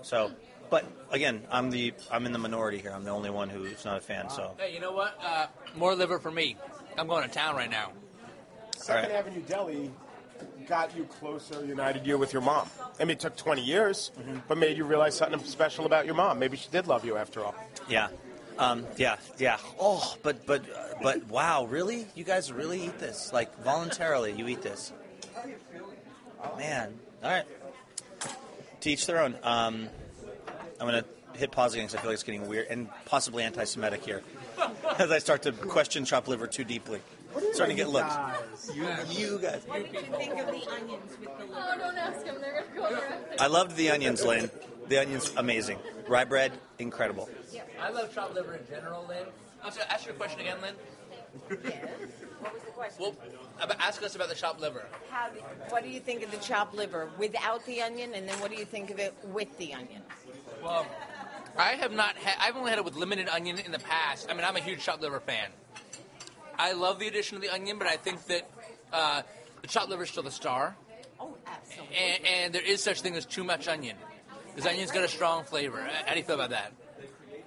[0.02, 0.30] So,
[0.70, 2.92] but again, I'm the I'm in the minority here.
[2.92, 4.30] I'm the only one who's not a fan.
[4.30, 5.18] So, Hey, you know what?
[5.22, 5.46] Uh,
[5.76, 6.56] more liver for me.
[6.96, 7.92] I'm going to town right now.
[8.76, 9.18] Second right.
[9.18, 9.90] Avenue Deli
[10.66, 12.68] got you closer, united you with your mom.
[12.98, 14.10] I mean, it took 20 years,
[14.48, 16.38] but made you realize something special about your mom.
[16.38, 17.54] Maybe she did love you after all.
[17.88, 18.08] yeah,
[18.58, 19.58] um, yeah, yeah.
[19.78, 22.06] Oh, but but uh, but wow, really?
[22.14, 23.32] You guys really eat this?
[23.32, 24.92] Like voluntarily, you eat this?
[25.34, 25.92] How do you feel?
[26.56, 27.44] Man, all right.
[28.80, 29.36] To each their own.
[29.42, 29.88] Um,
[30.80, 31.04] I'm gonna
[31.34, 34.22] hit pause again because I feel like it's getting weird and possibly anti-Semitic here.
[34.98, 37.00] as I start to question chopped liver too deeply.
[37.52, 38.12] Starting to get looked.
[38.74, 39.62] You, you guys.
[39.66, 42.36] What did you think of the onions with the Oh, don't ask them.
[42.40, 43.24] They're gonna go around.
[43.38, 44.50] I loved the onions, Lynn.
[44.88, 45.78] The onions, amazing.
[46.08, 47.28] Rye bread, incredible.
[47.80, 49.26] I love chopped liver in general, Lynn.
[49.62, 50.74] I'm sorry, ask your question again, Lynn.
[52.40, 52.96] What was the question?
[53.00, 53.14] Well,
[53.60, 54.86] about, ask us about the chopped liver.
[55.10, 58.38] How do, what do you think of the chopped liver without the onion, and then
[58.40, 60.02] what do you think of it with the onion?
[60.62, 60.86] Well,
[61.56, 62.36] I have not had.
[62.40, 64.28] I've only had it with limited onion in the past.
[64.30, 65.48] I mean, I'm a huge chopped liver fan.
[66.58, 68.50] I love the addition of the onion, but I think that
[68.92, 69.22] uh,
[69.62, 70.76] the chopped liver is still the star.
[71.18, 71.96] Oh, absolutely.
[71.96, 73.96] And, and there is such thing as too much onion.
[74.54, 75.80] Because onion's got a strong flavor.
[76.04, 76.72] How do you feel about that?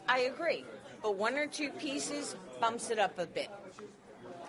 [0.07, 0.66] I agree,
[1.01, 3.49] but one or two pieces bumps it up a bit.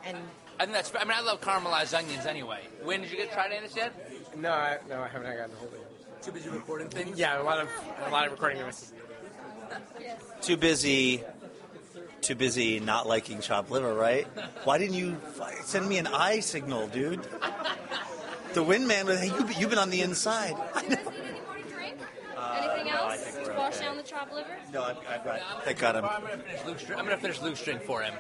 [0.05, 0.17] And
[0.59, 0.93] I think that's.
[0.95, 2.61] I mean, I love caramelized onions anyway.
[2.83, 3.93] When did you get tried in this yet?
[4.37, 5.84] No, I, no, I haven't gotten a hold of it.
[6.25, 7.19] Too busy recording things.
[7.19, 7.69] Yeah, a lot of
[8.07, 8.93] a lot of recording devices.
[10.41, 11.23] Too busy.
[12.23, 14.27] Too busy not liking chopped liver, right?
[14.65, 15.21] Why didn't you
[15.63, 17.21] send me an eye signal, dude?
[18.55, 20.55] The wind man, hey, you, you've been on the inside.
[20.55, 20.81] Uh,
[22.57, 24.57] Anything else to wash down the chopped liver?
[24.73, 25.41] No, I've, I've got.
[25.67, 26.05] I got him.
[26.07, 26.99] I'm gonna finish Luke's drink.
[27.01, 28.15] I'm gonna finish Luke's drink for him.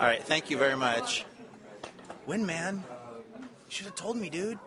[0.00, 1.24] All right, thank you very much.
[2.26, 2.82] Wind man,
[3.38, 4.58] you should have told me, dude.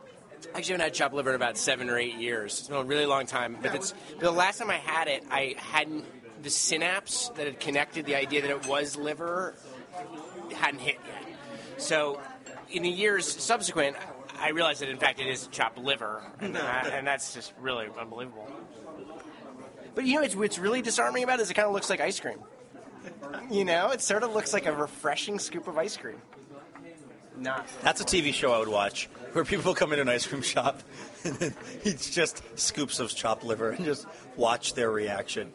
[0.53, 2.59] I actually haven't had chopped liver in about seven or eight years.
[2.59, 3.57] It's been a really long time.
[3.61, 6.05] But it's the last time I had it, I hadn't
[6.43, 9.55] the synapse that had connected the idea that it was liver
[10.55, 11.37] hadn't hit yet.
[11.77, 12.19] So
[12.69, 13.97] in the years subsequent,
[14.39, 18.47] I realized that in fact it is chopped liver, and, and that's just really unbelievable.
[19.95, 22.01] But you know, it's, what's really disarming about it is it kind of looks like
[22.01, 22.39] ice cream.
[23.49, 26.21] You know, it sort of looks like a refreshing scoop of ice cream.
[27.39, 27.67] Not.
[27.81, 30.81] That's a TV show I would watch, where people come into an ice cream shop
[31.23, 35.51] and then it's just scoops of chopped liver and just watch their reaction.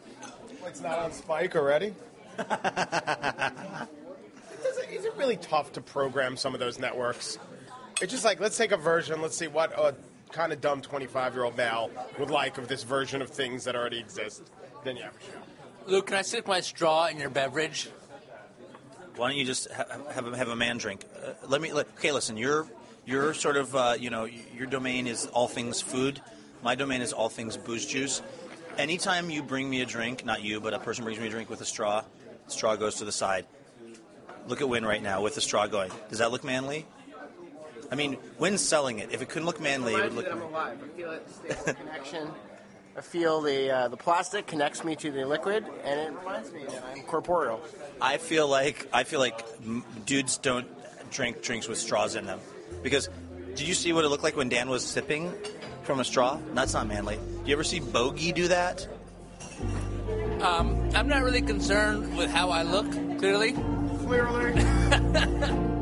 [0.65, 1.87] It's not on Spike already.
[1.87, 1.95] Is
[4.77, 7.37] it, is it really tough to program some of those networks?
[8.01, 9.21] It's just like let's take a version.
[9.21, 9.93] Let's see what a
[10.31, 13.75] kind of dumb 25 year old male would like of this version of things that
[13.75, 14.43] already exist.
[14.83, 15.39] Then you have a show.
[15.85, 17.89] Luke, can I stick my straw in your beverage?
[19.15, 21.05] Why don't you just ha- have a, have a man drink?
[21.15, 21.71] Uh, let me.
[21.71, 22.37] Let, okay, listen.
[22.37, 22.67] Your
[23.05, 26.21] your sort of uh, you know your domain is all things food.
[26.63, 28.21] My domain is all things booze juice.
[28.77, 31.49] Anytime you bring me a drink, not you, but a person brings me a drink
[31.49, 32.03] with a straw,
[32.47, 33.45] straw goes to the side.
[34.47, 35.91] Look at Win right now with the straw going.
[36.09, 36.85] Does that look manly?
[37.91, 39.11] I mean, Win's selling it.
[39.11, 40.27] If it couldn't look manly, it would look.
[40.31, 40.79] I'm alive.
[40.83, 42.29] I feel it connection.
[42.95, 46.63] I feel the uh, the plastic connects me to the liquid, and it reminds me
[46.65, 47.59] that I'm corporeal.
[47.99, 49.43] I feel like I feel like
[50.05, 50.67] dudes don't
[51.11, 52.39] drink drinks with straws in them
[52.83, 53.09] because
[53.55, 55.33] did you see what it looked like when Dan was sipping
[55.83, 56.39] from a straw?
[56.53, 57.15] That's not manly.
[57.15, 58.87] Do you ever see Bogey do that?
[60.41, 62.91] Um, I'm not really concerned with how I look.
[63.19, 63.53] Clearly.
[64.05, 65.69] Clearly.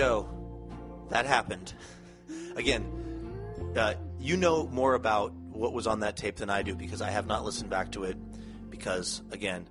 [0.00, 1.74] That happened.
[2.56, 2.86] Again,
[3.76, 7.10] uh, you know more about what was on that tape than I do because I
[7.10, 8.16] have not listened back to it.
[8.70, 9.68] Because again,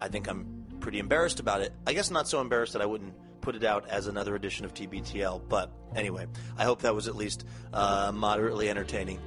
[0.00, 1.72] I think I'm pretty embarrassed about it.
[1.86, 4.74] I guess not so embarrassed that I wouldn't put it out as another edition of
[4.74, 5.42] TBTL.
[5.48, 6.26] But anyway,
[6.58, 9.20] I hope that was at least uh, moderately entertaining.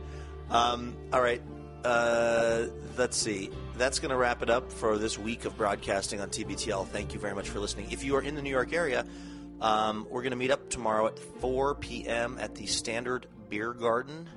[0.50, 1.42] Um, all right,
[1.86, 2.66] uh,
[2.98, 3.50] let's see.
[3.78, 6.88] That's going to wrap it up for this week of broadcasting on TBTL.
[6.88, 7.92] Thank you very much for listening.
[7.92, 9.06] If you are in the New York area,
[9.64, 12.38] um, we're going to meet up tomorrow at 4 p.m.
[12.40, 14.30] at the Standard Beer Garden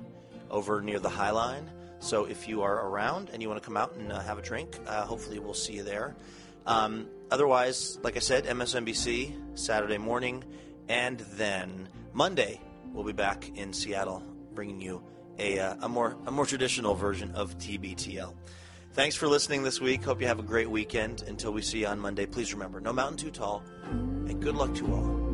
[0.49, 1.69] over near the High Line.
[1.99, 4.41] So if you are around and you want to come out and uh, have a
[4.41, 6.15] drink, uh, hopefully we'll see you there.
[6.65, 10.45] Um, otherwise, like I said, MSNBC Saturday morning,
[10.87, 12.61] and then Monday
[12.93, 14.23] we'll be back in Seattle,
[14.53, 15.03] bringing you
[15.39, 18.33] a, uh, a more a more traditional version of TBTL.
[18.97, 20.03] Thanks for listening this week.
[20.03, 21.21] Hope you have a great weekend.
[21.27, 24.73] Until we see you on Monday, please remember no mountain too tall, and good luck
[24.73, 25.27] to all.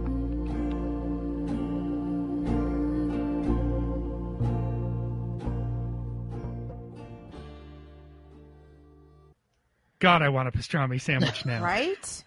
[9.99, 11.64] God, I want a pastrami sandwich now.
[11.64, 12.24] Right?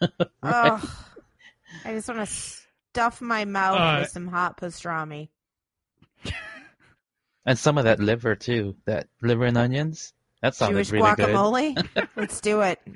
[0.00, 0.88] Ugh.
[1.84, 2.34] I just want to
[2.90, 5.28] stuff my mouth Uh, with some hot pastrami.
[7.46, 8.74] And some of that liver too.
[8.86, 10.13] That liver and onions.
[10.44, 12.08] That sounded Jewish really guacamole.
[12.16, 12.78] Let's do it.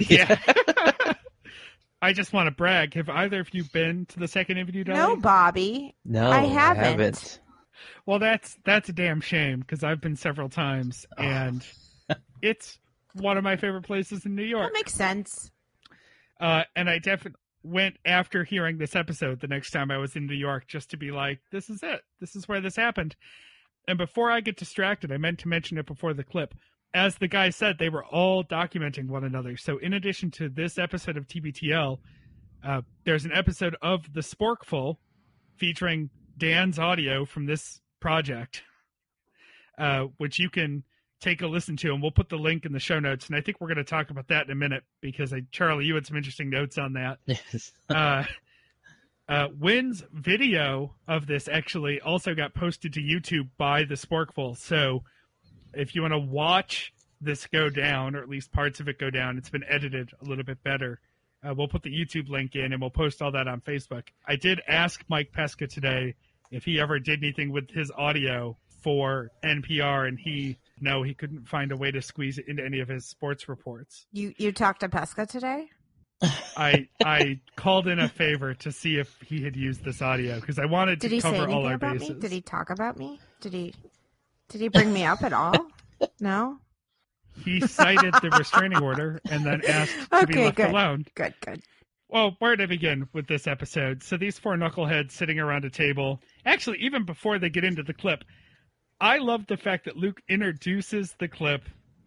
[0.00, 0.38] Yeah.
[2.02, 2.94] I just want to brag.
[2.94, 4.84] Have either of you been to the second interview?
[4.84, 5.94] No, Bobby.
[6.02, 6.84] No, I I haven't.
[6.84, 7.40] haven't.
[8.06, 11.62] Well, that's that's a damn shame because I've been several times and
[12.40, 12.78] it's
[13.12, 14.72] one of my favorite places in New York.
[14.72, 15.50] That makes sense.
[16.40, 20.26] Uh, and I definitely went after hearing this episode the next time I was in
[20.26, 22.00] New York just to be like, this is it.
[22.18, 23.14] This is where this happened.
[23.88, 26.54] And before I get distracted, I meant to mention it before the clip.
[26.94, 29.56] As the guy said, they were all documenting one another.
[29.56, 31.98] So, in addition to this episode of TBTL,
[32.64, 34.96] uh, there's an episode of The Sporkful
[35.56, 38.62] featuring Dan's audio from this project,
[39.78, 40.84] uh, which you can
[41.20, 43.26] take a listen to, and we'll put the link in the show notes.
[43.26, 45.84] And I think we're going to talk about that in a minute because I, Charlie,
[45.84, 47.18] you had some interesting notes on that.
[47.26, 47.72] Yes.
[47.88, 48.24] uh,
[49.28, 54.56] uh, Wynn's video of this actually also got posted to YouTube by the Sporkful.
[54.56, 55.02] So
[55.74, 59.10] if you want to watch this go down, or at least parts of it go
[59.10, 61.00] down, it's been edited a little bit better.
[61.46, 64.04] Uh, we'll put the YouTube link in and we'll post all that on Facebook.
[64.26, 66.14] I did ask Mike Pesca today
[66.50, 71.48] if he ever did anything with his audio for NPR, and he no, he couldn't
[71.48, 74.06] find a way to squeeze it into any of his sports reports.
[74.12, 75.70] You you talked to Pesca today?
[76.56, 80.58] I I called in a favor to see if he had used this audio because
[80.58, 82.10] I wanted Did to cover all our about bases.
[82.10, 82.20] me?
[82.20, 83.20] Did he talk about me?
[83.40, 83.74] Did he
[84.48, 85.54] did he bring me up at all?
[86.20, 86.58] No?
[87.42, 90.70] He cited the restraining order and then asked to be Okay, left good.
[90.70, 91.06] alone.
[91.14, 91.62] Good, good.
[92.10, 94.02] Well, where to begin with this episode?
[94.02, 96.20] So these four knuckleheads sitting around a table.
[96.44, 98.24] Actually, even before they get into the clip,
[99.00, 101.62] I love the fact that Luke introduces the clip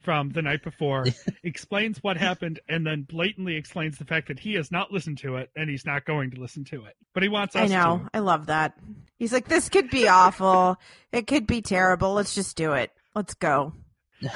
[0.09, 1.05] from the night before,
[1.43, 5.35] explains what happened, and then blatantly explains the fact that he has not listened to
[5.35, 6.95] it and he's not going to listen to it.
[7.13, 7.69] But he wants us.
[7.69, 7.99] I know.
[7.99, 8.09] to.
[8.15, 8.73] I love that.
[9.19, 10.77] He's like, this could be awful.
[11.11, 12.13] It could be terrible.
[12.13, 12.91] Let's just do it.
[13.13, 13.73] Let's go.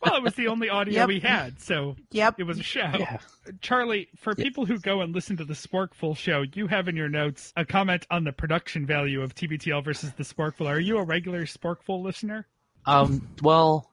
[0.00, 1.08] Well, it was the only audio Yep.
[1.08, 2.36] we had, so Yep.
[2.38, 2.88] it was a show.
[2.96, 3.18] Yeah.
[3.60, 7.08] Charlie, for people who go and listen to the Sporkful show, you have in your
[7.08, 10.68] notes a comment on the production value of TBTL versus the Sporkful.
[10.68, 12.46] Are you a regular Sporkful listener?
[12.86, 13.90] Um, well,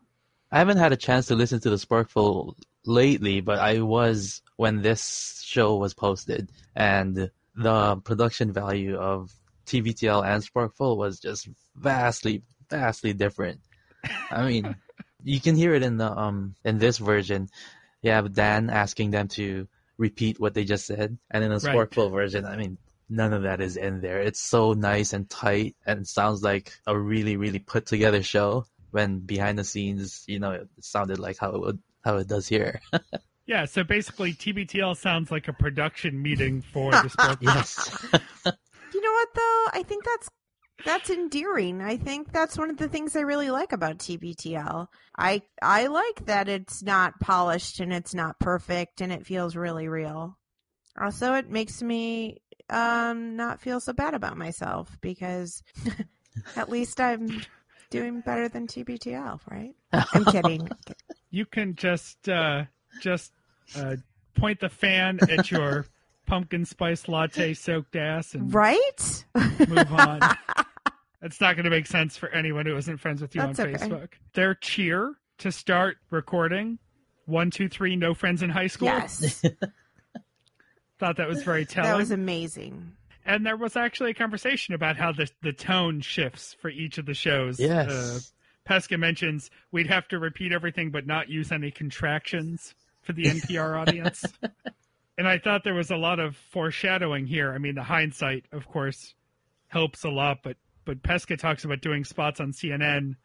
[0.51, 4.81] I haven't had a chance to listen to the Sporkful lately, but I was when
[4.81, 9.31] this show was posted, and the production value of
[9.65, 13.59] TBTL and Sporkful was just vastly, vastly different.
[14.31, 14.75] I mean,
[15.23, 17.49] you can hear it in the um in this version.
[18.01, 21.75] You have Dan asking them to repeat what they just said, and in the Right.
[21.75, 22.77] Sporkful version, I mean,
[23.09, 24.21] none of that is in there.
[24.21, 28.65] It's so nice and tight, and sounds like a really, really put together show.
[28.91, 32.47] When behind the scenes, you know, it sounded like how it would how it does
[32.47, 32.81] here.
[33.45, 37.41] Yeah, so basically TBTL sounds like a production meeting for the Sporkful.
[37.41, 37.89] yes.
[38.93, 39.65] You know what though?
[39.73, 40.29] I think that's
[40.85, 41.81] that's endearing.
[41.81, 44.87] I think that's one of the things I really like about TBTL.
[45.17, 49.87] I I like that it's not polished and it's not perfect and it feels really
[49.87, 50.37] real.
[50.99, 55.63] Also, it makes me um not feel so bad about myself because
[56.55, 57.41] at least I'm
[57.89, 59.73] doing better than TBTL, right?
[60.13, 60.69] I'm kidding.
[61.31, 62.65] You can just uh,
[63.01, 63.31] just
[63.75, 63.95] uh,
[64.35, 65.85] point the fan at your
[66.25, 69.25] pumpkin spice latte soaked ass and Right?
[69.67, 70.19] move on.
[71.21, 73.67] That's not going to make sense for anyone who isn't friends with you That's on
[73.67, 73.77] okay.
[73.85, 74.09] Facebook.
[74.33, 76.79] Their cheer to start recording
[77.25, 78.87] one, two, three, no friends in high school.
[78.87, 79.41] Yes.
[80.99, 81.89] Thought that was very telling.
[81.91, 82.93] That was amazing.
[83.25, 87.05] And there was actually a conversation about how the the tone shifts for each of
[87.05, 87.59] the shows.
[87.59, 87.89] Yes.
[87.91, 88.19] Uh,
[88.65, 93.79] Pesca mentions we'd have to repeat everything but not use any contractions for the NPR
[93.81, 94.23] audience.
[95.17, 97.51] And I thought there was a lot of foreshadowing here.
[97.51, 99.15] I mean, the hindsight, of course,
[99.67, 103.15] helps a lot, but but Pesca talks about doing spots on CNN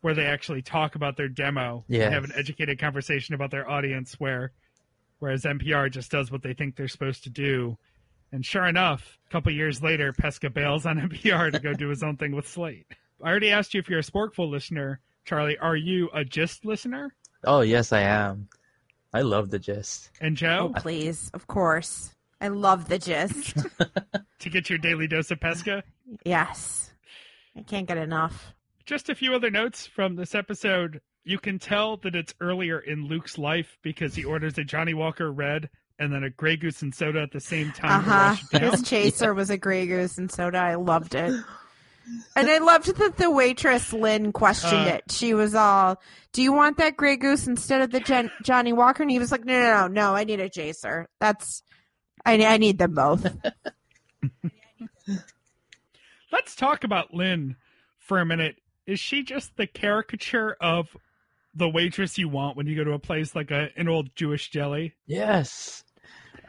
[0.00, 2.06] where they actually talk about their demo Yes.
[2.06, 4.50] and have an educated conversation about their audience where
[5.20, 7.76] whereas NPR just does what they think they're supposed to do.
[8.32, 12.02] And sure enough, a couple years later, Pesca bails on NPR to go do his
[12.02, 12.86] own thing with Slate.
[13.22, 15.58] I already asked you if you're a Sporkful listener, Charlie.
[15.58, 17.14] Are you a Gist listener?
[17.44, 18.48] Oh yes, I am.
[19.14, 20.10] I love the gist.
[20.20, 21.30] And Joe, Oh, please.
[21.34, 22.14] Of course.
[22.40, 23.56] I love the gist.
[24.38, 25.82] to get your daily dose of Pesca?
[26.24, 26.92] yes.
[27.56, 28.54] I can't get enough.
[28.86, 31.00] Just a few other notes from this episode.
[31.24, 35.30] You can tell that it's earlier in Luke's life because he orders a Johnnie Walker
[35.30, 35.68] Red
[36.02, 38.18] and then a Grey Goose and soda at the same time to huh.
[38.30, 38.70] wash it down.
[38.72, 40.58] His chaser was a Grey Goose and soda.
[40.58, 41.34] I loved it.
[42.34, 45.04] And I loved that the waitress Lynn questioned Uh, it.
[45.12, 49.04] She was all, "Do you want that Grey Goose instead of the Jen- Johnnie Walker?"
[49.04, 50.14] And he was like, "No, no, no, no.
[50.16, 51.08] I need a chaser.
[51.20, 51.62] That's,
[52.26, 53.24] I, I need them both."
[56.32, 57.54] Let's talk about Lynn
[57.98, 58.56] for a minute.
[58.84, 60.96] Is she just the caricature of
[61.54, 64.50] the waitress you want when you go to a place like a, an old Jewish
[64.50, 64.94] jelly?
[65.06, 65.81] Yes.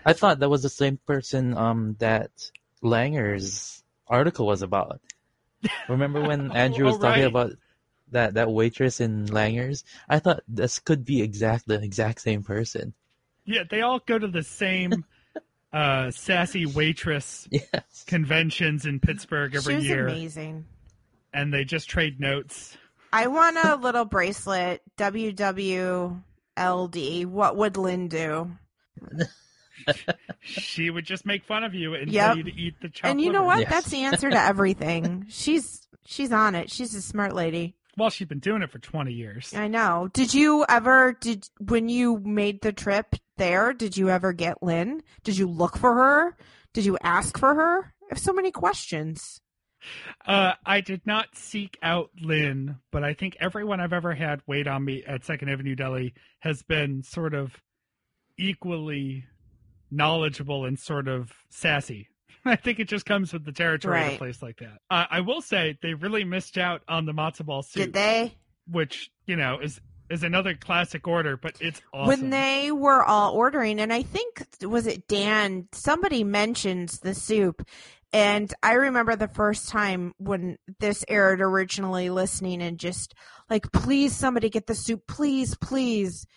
[0.06, 2.32] I thought that was the same person um that
[2.84, 5.00] Langer's article was about.
[5.88, 7.30] Remember when Andrew was oh, talking right.
[7.30, 7.52] about
[8.12, 9.84] that that waitress in Langer's?
[10.10, 12.94] I thought this could be exact the exact same person.
[13.46, 15.06] Yeah, they all go to the same
[15.74, 18.04] uh, sassy waitress Yes.
[18.08, 20.66] conventions in Pittsburgh every she was year, amazing.
[21.34, 22.78] and they just trade notes.
[23.12, 24.82] I want a little bracelet.
[24.98, 26.22] WWLD.
[27.26, 28.52] What would Lynn do?
[30.42, 32.26] She would just make fun of you and Yep.
[32.26, 33.60] tell you to eat the chopped and you know what?
[33.60, 33.70] Yes.
[33.70, 35.26] That's the answer to everything.
[35.30, 36.70] she's she's on it.
[36.72, 37.76] She's a smart lady.
[37.96, 39.54] Well, she's been doing it for 20 years.
[39.56, 40.10] I know.
[40.14, 45.02] Did you ever did when you made the trip there, did you ever get Lynn?
[45.24, 46.38] Did you look for her?
[46.74, 47.94] Did you ask for her?
[48.04, 49.40] I have so many questions.
[50.26, 54.66] Uh, I did not seek out Lynn, but I think everyone I've ever had wait
[54.68, 57.52] on me at Second Avenue Deli has been sort of
[58.38, 59.26] equally
[59.94, 62.10] knowledgeable and sort of sassy.
[62.46, 64.80] I think it just comes with the territory of a place like that.
[64.90, 68.36] Uh, I will say they really missed out on the matzo ball soup, Did they?
[68.70, 69.80] which you know is
[70.10, 72.08] is another classic order, but it's awesome.
[72.08, 75.68] When they were all ordering, and I think was it Dan?
[75.72, 77.66] Somebody mentioned the soup,
[78.12, 83.14] and I remember the first time when this aired originally, listening and just
[83.50, 86.28] like, please, somebody get the soup, please, please,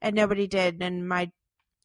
[0.00, 1.30] and nobody did, and my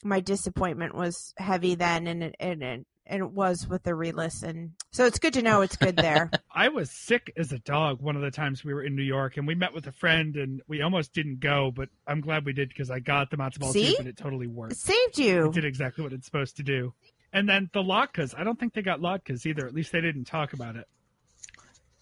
[0.04, 1.80] my disappointment was heavy mm-hmm.
[1.80, 4.76] then, and it and it, and it was with the re-listen.
[4.92, 6.32] So it's good to know it's good there.
[6.52, 9.38] I was sick as a dog one of the times we were in New York,
[9.38, 12.54] and we met with a friend, and we almost didn't go, but I'm glad we
[12.54, 13.92] did because I got the matzo ball See?
[13.92, 14.74] soup, and it totally worked.
[14.74, 15.48] it saved you.
[15.48, 16.94] It did exactly what it's supposed to do.
[17.34, 19.66] And then the latkes, I don't think they got latkes either.
[19.66, 20.88] At least they didn't talk about it.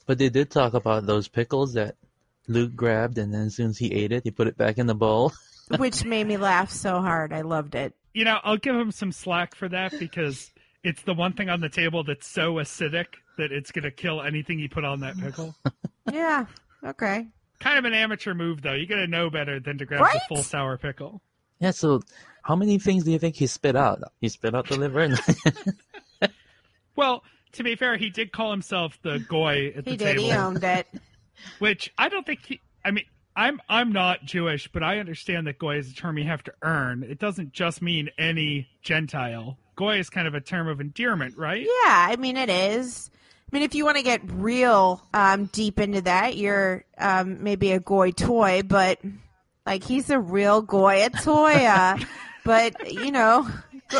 [0.08, 1.95] But they did talk about those pickles that
[2.47, 4.88] Luke grabbed, and then as soon as he ate it, he put it back in
[4.88, 5.32] the bowl.
[5.78, 7.32] which made me laugh so hard.
[7.34, 7.93] I loved it.
[8.13, 10.51] You know, I'll give him some slack for that because
[10.84, 13.05] it's the one thing on the table that's so acidic
[13.38, 15.55] that it's going to kill anything you put on that pickle.
[16.11, 16.45] Yeah.
[16.84, 17.28] Okay.
[17.59, 18.74] kind of an amateur move, though.
[18.74, 20.13] You got to know better than to grab Right?
[20.13, 21.22] the full sour pickle.
[21.59, 22.01] Yeah, so
[22.41, 23.99] how many things do you think he spit out?
[24.20, 25.01] He spit out the liver?
[25.01, 25.20] And
[26.95, 30.05] Well, to be fair, he did call himself the goy at the He did.
[30.17, 30.24] table.
[30.24, 30.88] He owned it.
[31.59, 32.59] which I don't think he.
[32.84, 33.05] I mean,
[33.40, 36.54] I'm I'm not Jewish, but I understand that goy is a term you have to
[36.62, 37.04] earn.
[37.04, 39.58] It doesn't just mean any Gentile.
[39.78, 41.62] Goy is kind of a term of endearment, right?
[41.62, 43.10] Yeah, I mean it is.
[43.52, 47.72] I mean, if you want to get real um, deep into that, you're um, maybe
[47.72, 49.00] a goy toy, but
[49.66, 52.06] like he's a real goy at toya.
[52.44, 53.48] but you know,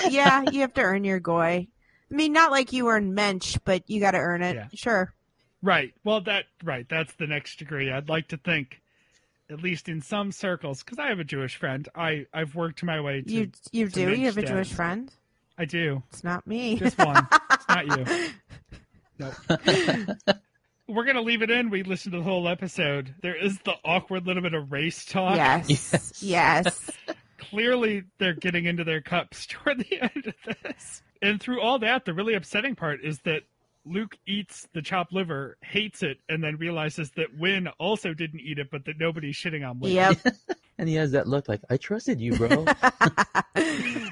[0.10, 1.66] yeah, you have to earn your goy.
[2.12, 4.56] I mean, not like you earn mensch, but you got to earn it.
[4.58, 4.68] Yeah.
[4.74, 5.14] Sure.
[5.62, 5.94] Right.
[6.04, 6.86] Well, that right.
[6.90, 7.90] That's the next degree.
[7.90, 8.82] I'd like to think,
[9.50, 11.88] at least in some circles, because I have a Jewish friend.
[11.96, 13.32] I I've worked my way to.
[13.32, 14.14] You you to do.
[14.14, 15.12] You have a mensch Jewish friend.
[15.58, 16.04] I do.
[16.12, 16.78] It's not me.
[16.78, 17.28] Just one.
[17.52, 18.06] it's not you.
[19.22, 19.34] Nope.
[20.88, 21.70] We're gonna leave it in.
[21.70, 23.14] We listened to the whole episode.
[23.22, 25.36] There is the awkward little bit of race talk.
[25.36, 26.24] yes.
[26.24, 26.90] Yes.
[27.38, 31.02] clearly they're getting into their cups toward the end of this.
[31.22, 33.44] And through all that, the really upsetting part is that
[33.90, 38.60] Luke eats the chopped liver, hates it, and then realizes that Win also didn't eat
[38.60, 39.94] it, but that nobody's shitting on Win.
[39.94, 40.18] Yep.
[40.78, 42.66] and he has that look like, I trusted you, bro.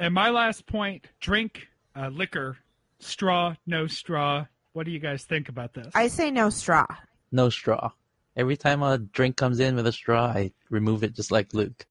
[0.00, 2.56] And my last point drink uh, liquor,
[3.00, 4.46] straw, no straw.
[4.72, 5.88] What do you guys think about this?
[5.94, 6.86] I say no straw.
[7.32, 7.90] no straw.
[8.36, 11.84] Every time a drink comes in with a straw, I remove it just like Luke.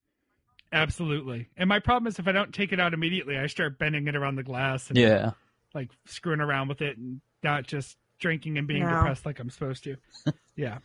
[0.72, 1.48] Absolutely.
[1.58, 4.16] And my problem is if I don't take it out immediately, I start bending it
[4.16, 5.32] around the glass and Yeah.
[5.74, 8.90] Like screwing around with it and not just drinking and being No.
[8.90, 9.96] depressed like I'm supposed to.
[10.56, 10.78] Yeah.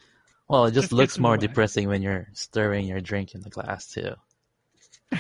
[0.48, 3.88] Well, it just, Just looks more depressing when you're stirring your drink in the glass,
[3.88, 4.14] too.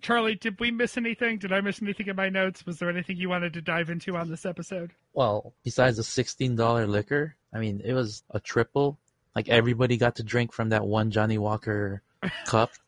[0.00, 1.38] Charlie, did we miss anything?
[1.38, 2.64] Did I miss anything in my notes?
[2.66, 4.92] Was there anything you wanted to dive into on this episode?
[5.12, 8.98] Well, besides the $16 liquor, I mean, it was a triple.
[9.34, 12.02] Like, everybody got to drink from that one Johnnie Walker
[12.46, 12.70] cup.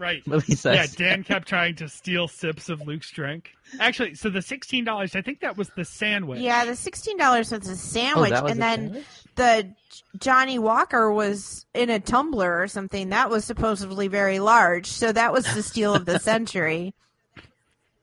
[0.00, 0.22] Right.
[0.26, 3.50] But Yeah, Dan kept trying to steal sips of Luke's drink.
[3.78, 6.40] Actually, so the sixteen dollars, I think that was the sandwich.
[6.40, 9.06] Yeah, the sixteen dollars was a sandwich, Oh, that was and the then sandwich?
[9.36, 9.74] the
[10.18, 14.86] Johnnie Walker was in a tumbler or something that was supposedly very large.
[14.86, 16.94] So that was the steal of the century.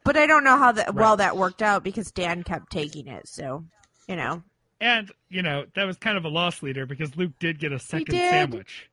[0.03, 3.27] But I don't know how that well that worked out because Dan kept taking it.
[3.27, 3.65] So
[4.07, 4.43] you know,
[4.79, 7.79] And, you know, that was kind of a loss leader because Luke did get a
[7.79, 8.29] second did.
[8.29, 8.89] sandwich.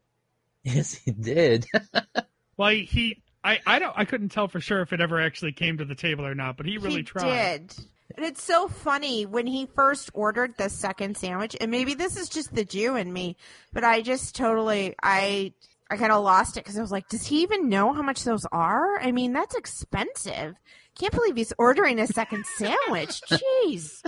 [0.65, 1.67] Yes, he did.
[2.57, 5.53] Well, he, he I, I don't I couldn't tell for sure if it ever actually
[5.53, 7.67] came to the table or not, but he really he tried.
[7.69, 7.85] did.
[8.17, 12.29] And it's so funny when he first ordered the second sandwich, and maybe this is
[12.29, 13.37] just the Jew in me,
[13.73, 15.53] but I just totally I
[15.91, 18.25] I kind of lost it because I was like, does he even know how much
[18.25, 18.99] those are?
[19.01, 20.55] I mean, that's expensive.
[20.99, 23.21] Can't believe he's ordering a second sandwich.
[23.31, 24.03] Jeez.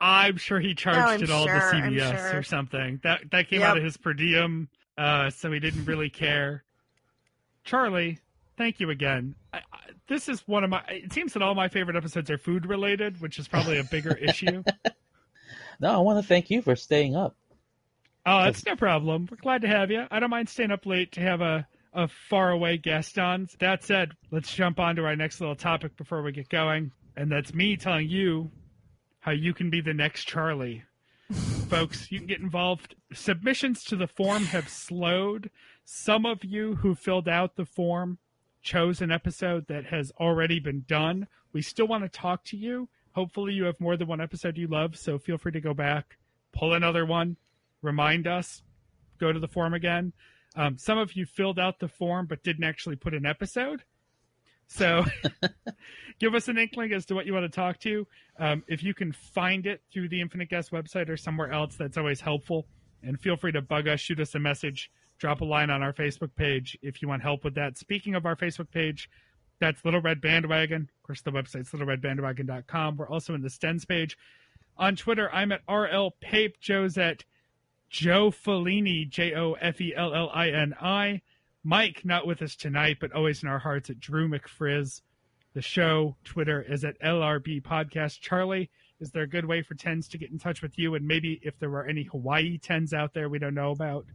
[0.00, 2.38] I'm sure he charged I'm it all sure, to CBS sure.
[2.38, 3.00] or something.
[3.02, 3.68] That that came Yep.
[3.68, 6.64] out of his per diem, uh, so he didn't really care.
[7.70, 8.18] Charlie,
[8.56, 9.36] thank you again.
[9.52, 9.60] I,
[10.08, 10.82] this is one of my.
[10.88, 14.16] It seems that all my favorite episodes are food related, which is probably a bigger
[14.20, 14.64] issue.
[15.78, 17.36] No, I want to thank you for staying up.
[18.26, 19.28] Oh, that's no problem.
[19.30, 20.04] We're glad to have you.
[20.10, 21.64] I don't mind staying up late to have a,
[21.94, 23.48] a far away guest on.
[23.60, 26.90] That said, let's jump on to our next little topic before we get going.
[27.16, 28.50] And that's me telling you
[29.20, 30.82] how you can be the next Charlie.
[31.68, 32.96] Folks, you can get involved.
[33.12, 35.50] Submissions to the form have slowed.
[35.84, 38.18] Some of you who filled out the form
[38.62, 41.26] chose an episode that has already been done.
[41.52, 42.88] We still want to talk to you.
[43.12, 46.16] Hopefully, you have more than one episode you love, so feel free to go back,
[46.52, 47.36] pull another one,
[47.82, 48.62] remind us,
[49.18, 50.12] go to the form again.
[50.56, 53.82] Um, some of you filled out the form but didn't actually put an episode.
[54.66, 55.04] So
[56.20, 58.06] give us an inkling as to what you want to talk to.
[58.38, 61.98] Um, if you can find it through the Infinite Guest website or somewhere else, that's
[61.98, 62.66] always helpful.
[63.02, 64.90] And feel free to bug us, shoot us a message,
[65.20, 67.78] drop a line on our Facebook page if you want help with that.
[67.78, 69.08] Speaking of our Facebook page,
[69.60, 70.88] that's Little Red Bandwagon.
[70.98, 72.96] Of course, the website's littleredbandwagon.com.
[72.96, 74.16] We're also in the Stens page.
[74.78, 76.58] On Twitter, I'm at RL Pape.
[76.58, 77.24] Joe's at
[77.90, 81.20] Joe Fellini, J O F E L L I N I.
[81.62, 85.02] Mike, not with us tonight, but always in our hearts at Drew McFrizz.
[85.52, 88.20] The show Twitter is at LRB Podcast.
[88.20, 90.94] Charlie, is there a good way for tens to get in touch with you?
[90.94, 94.06] And maybe if there were any Hawaii tens out there we don't know about,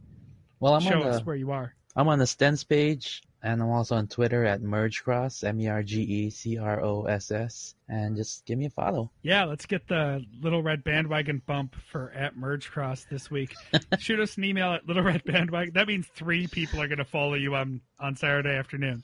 [0.60, 1.74] Well, I'm show on us the where you are.
[1.94, 5.82] I'm on the Stens page, and I'm also on Twitter at MergeCross, M E R
[5.82, 9.10] G E C R O S S, and just give me a follow.
[9.22, 13.54] Yeah, let's get the Little Red Bandwagon bump for at Merge Cross this week.
[13.98, 15.72] Shoot us an email at Little Red Bandwagon.
[15.74, 19.02] That means three people are going to follow you on, on Saturday afternoon.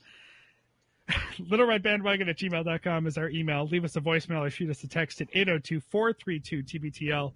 [1.39, 3.67] Little Red Bandwagon at gmail.com is our email.
[3.67, 7.31] Leave us a voicemail or shoot us a text at 802 432 TBTL.
[7.31, 7.33] A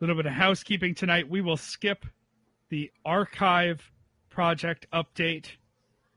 [0.00, 1.28] little bit of housekeeping tonight.
[1.28, 2.06] We will skip
[2.70, 3.90] the archive
[4.30, 5.46] project update.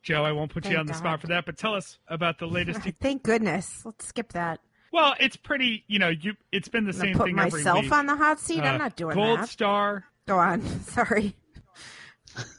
[0.02, 0.98] Joe, I won't put you on the God.
[0.98, 3.82] spot for that, but tell us about the latest Thank goodness.
[3.86, 4.60] Let's skip that.
[4.92, 5.84] Well, it's pretty.
[5.88, 6.34] You know, you.
[6.52, 8.60] It's been the I'm same put thing every myself on the hot seat.
[8.60, 9.50] Uh, I'm not doing Gold that.
[9.50, 10.06] Star.
[10.28, 10.62] Go on.
[10.82, 11.36] Sorry.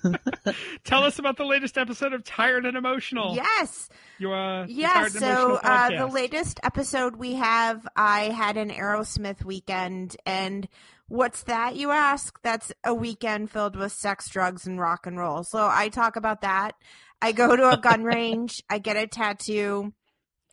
[0.84, 3.34] Tell us about the latest episode of Tired and Emotional.
[3.34, 3.88] Yes.
[4.18, 10.16] Your uh, Yeah, so uh, the latest episode we have, I had an Aerosmith weekend,
[10.24, 10.68] and
[11.08, 12.40] what's that, you ask?
[12.42, 15.44] That's a weekend filled with sex, drugs, and rock and roll.
[15.44, 16.72] So I talk about that.
[17.20, 19.92] I go to a gun range, I get a tattoo,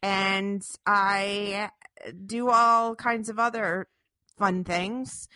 [0.02, 1.70] and I
[2.26, 3.88] do all kinds of other
[4.38, 5.28] fun things.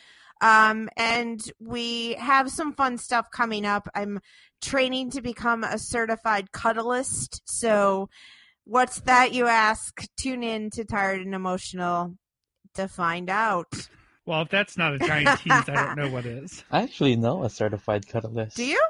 [0.46, 3.90] Um, and we have some fun stuff coming up.
[3.96, 4.20] I'm
[4.62, 7.42] training to become a certified cuddlist.
[7.46, 8.10] So,
[8.64, 10.06] what's that, you ask?
[10.20, 12.16] Tune in to Tired and Emotional
[12.76, 13.90] to find out.
[14.28, 16.64] Well, if that's not a giant tease, I don't know what is.
[16.70, 18.54] I actually know a certified cuddlist.
[18.54, 18.84] Do you?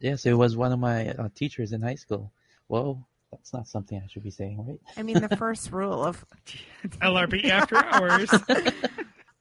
[0.00, 2.32] Yes, it was one of my uh, teachers in high school.
[2.66, 3.02] Whoa,
[3.32, 4.80] that's not something I should be saying, right?
[4.98, 6.22] I mean, the first rule of
[7.00, 8.28] LRB after hours.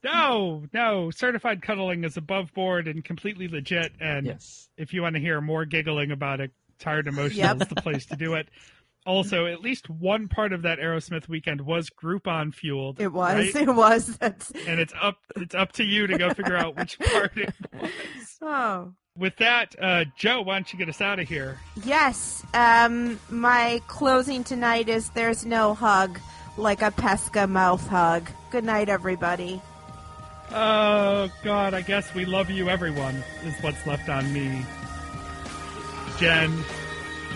[0.04, 1.10] No, no.
[1.12, 3.94] Certified cuddling is above board and completely legit.
[4.00, 4.70] And Yes.
[4.78, 7.62] if you want to hear more giggling about it, Tired and Emotional Yep.
[7.64, 8.48] is the place to do it.
[9.06, 13.00] Also, at least one part of that Aerosmith weekend was Groupon fueled.
[13.00, 13.68] it was, right?
[13.68, 14.18] it was.
[14.18, 17.54] That's and it's up it's up to you to go figure out which part it
[17.82, 17.92] was.
[18.42, 18.94] oh.
[19.18, 21.58] With that, uh, Joe, why don't you get us out of here?
[21.86, 22.44] Yes.
[22.54, 26.20] Um, my closing tonight is "There's no hug
[26.58, 29.62] like a pesca mouth hug." Good night, everybody.
[30.50, 34.66] Oh, God, I guess we love you, everyone, is what's left on me.
[36.18, 36.58] Jen,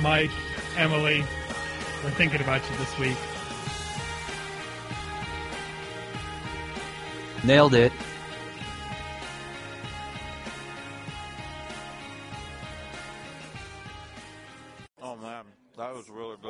[0.01, 0.31] Mike,
[0.77, 1.23] Emily,
[2.03, 3.17] we're thinking about you this week.
[7.43, 7.91] Nailed it.
[15.01, 15.43] Oh, man,
[15.77, 16.49] that was really good.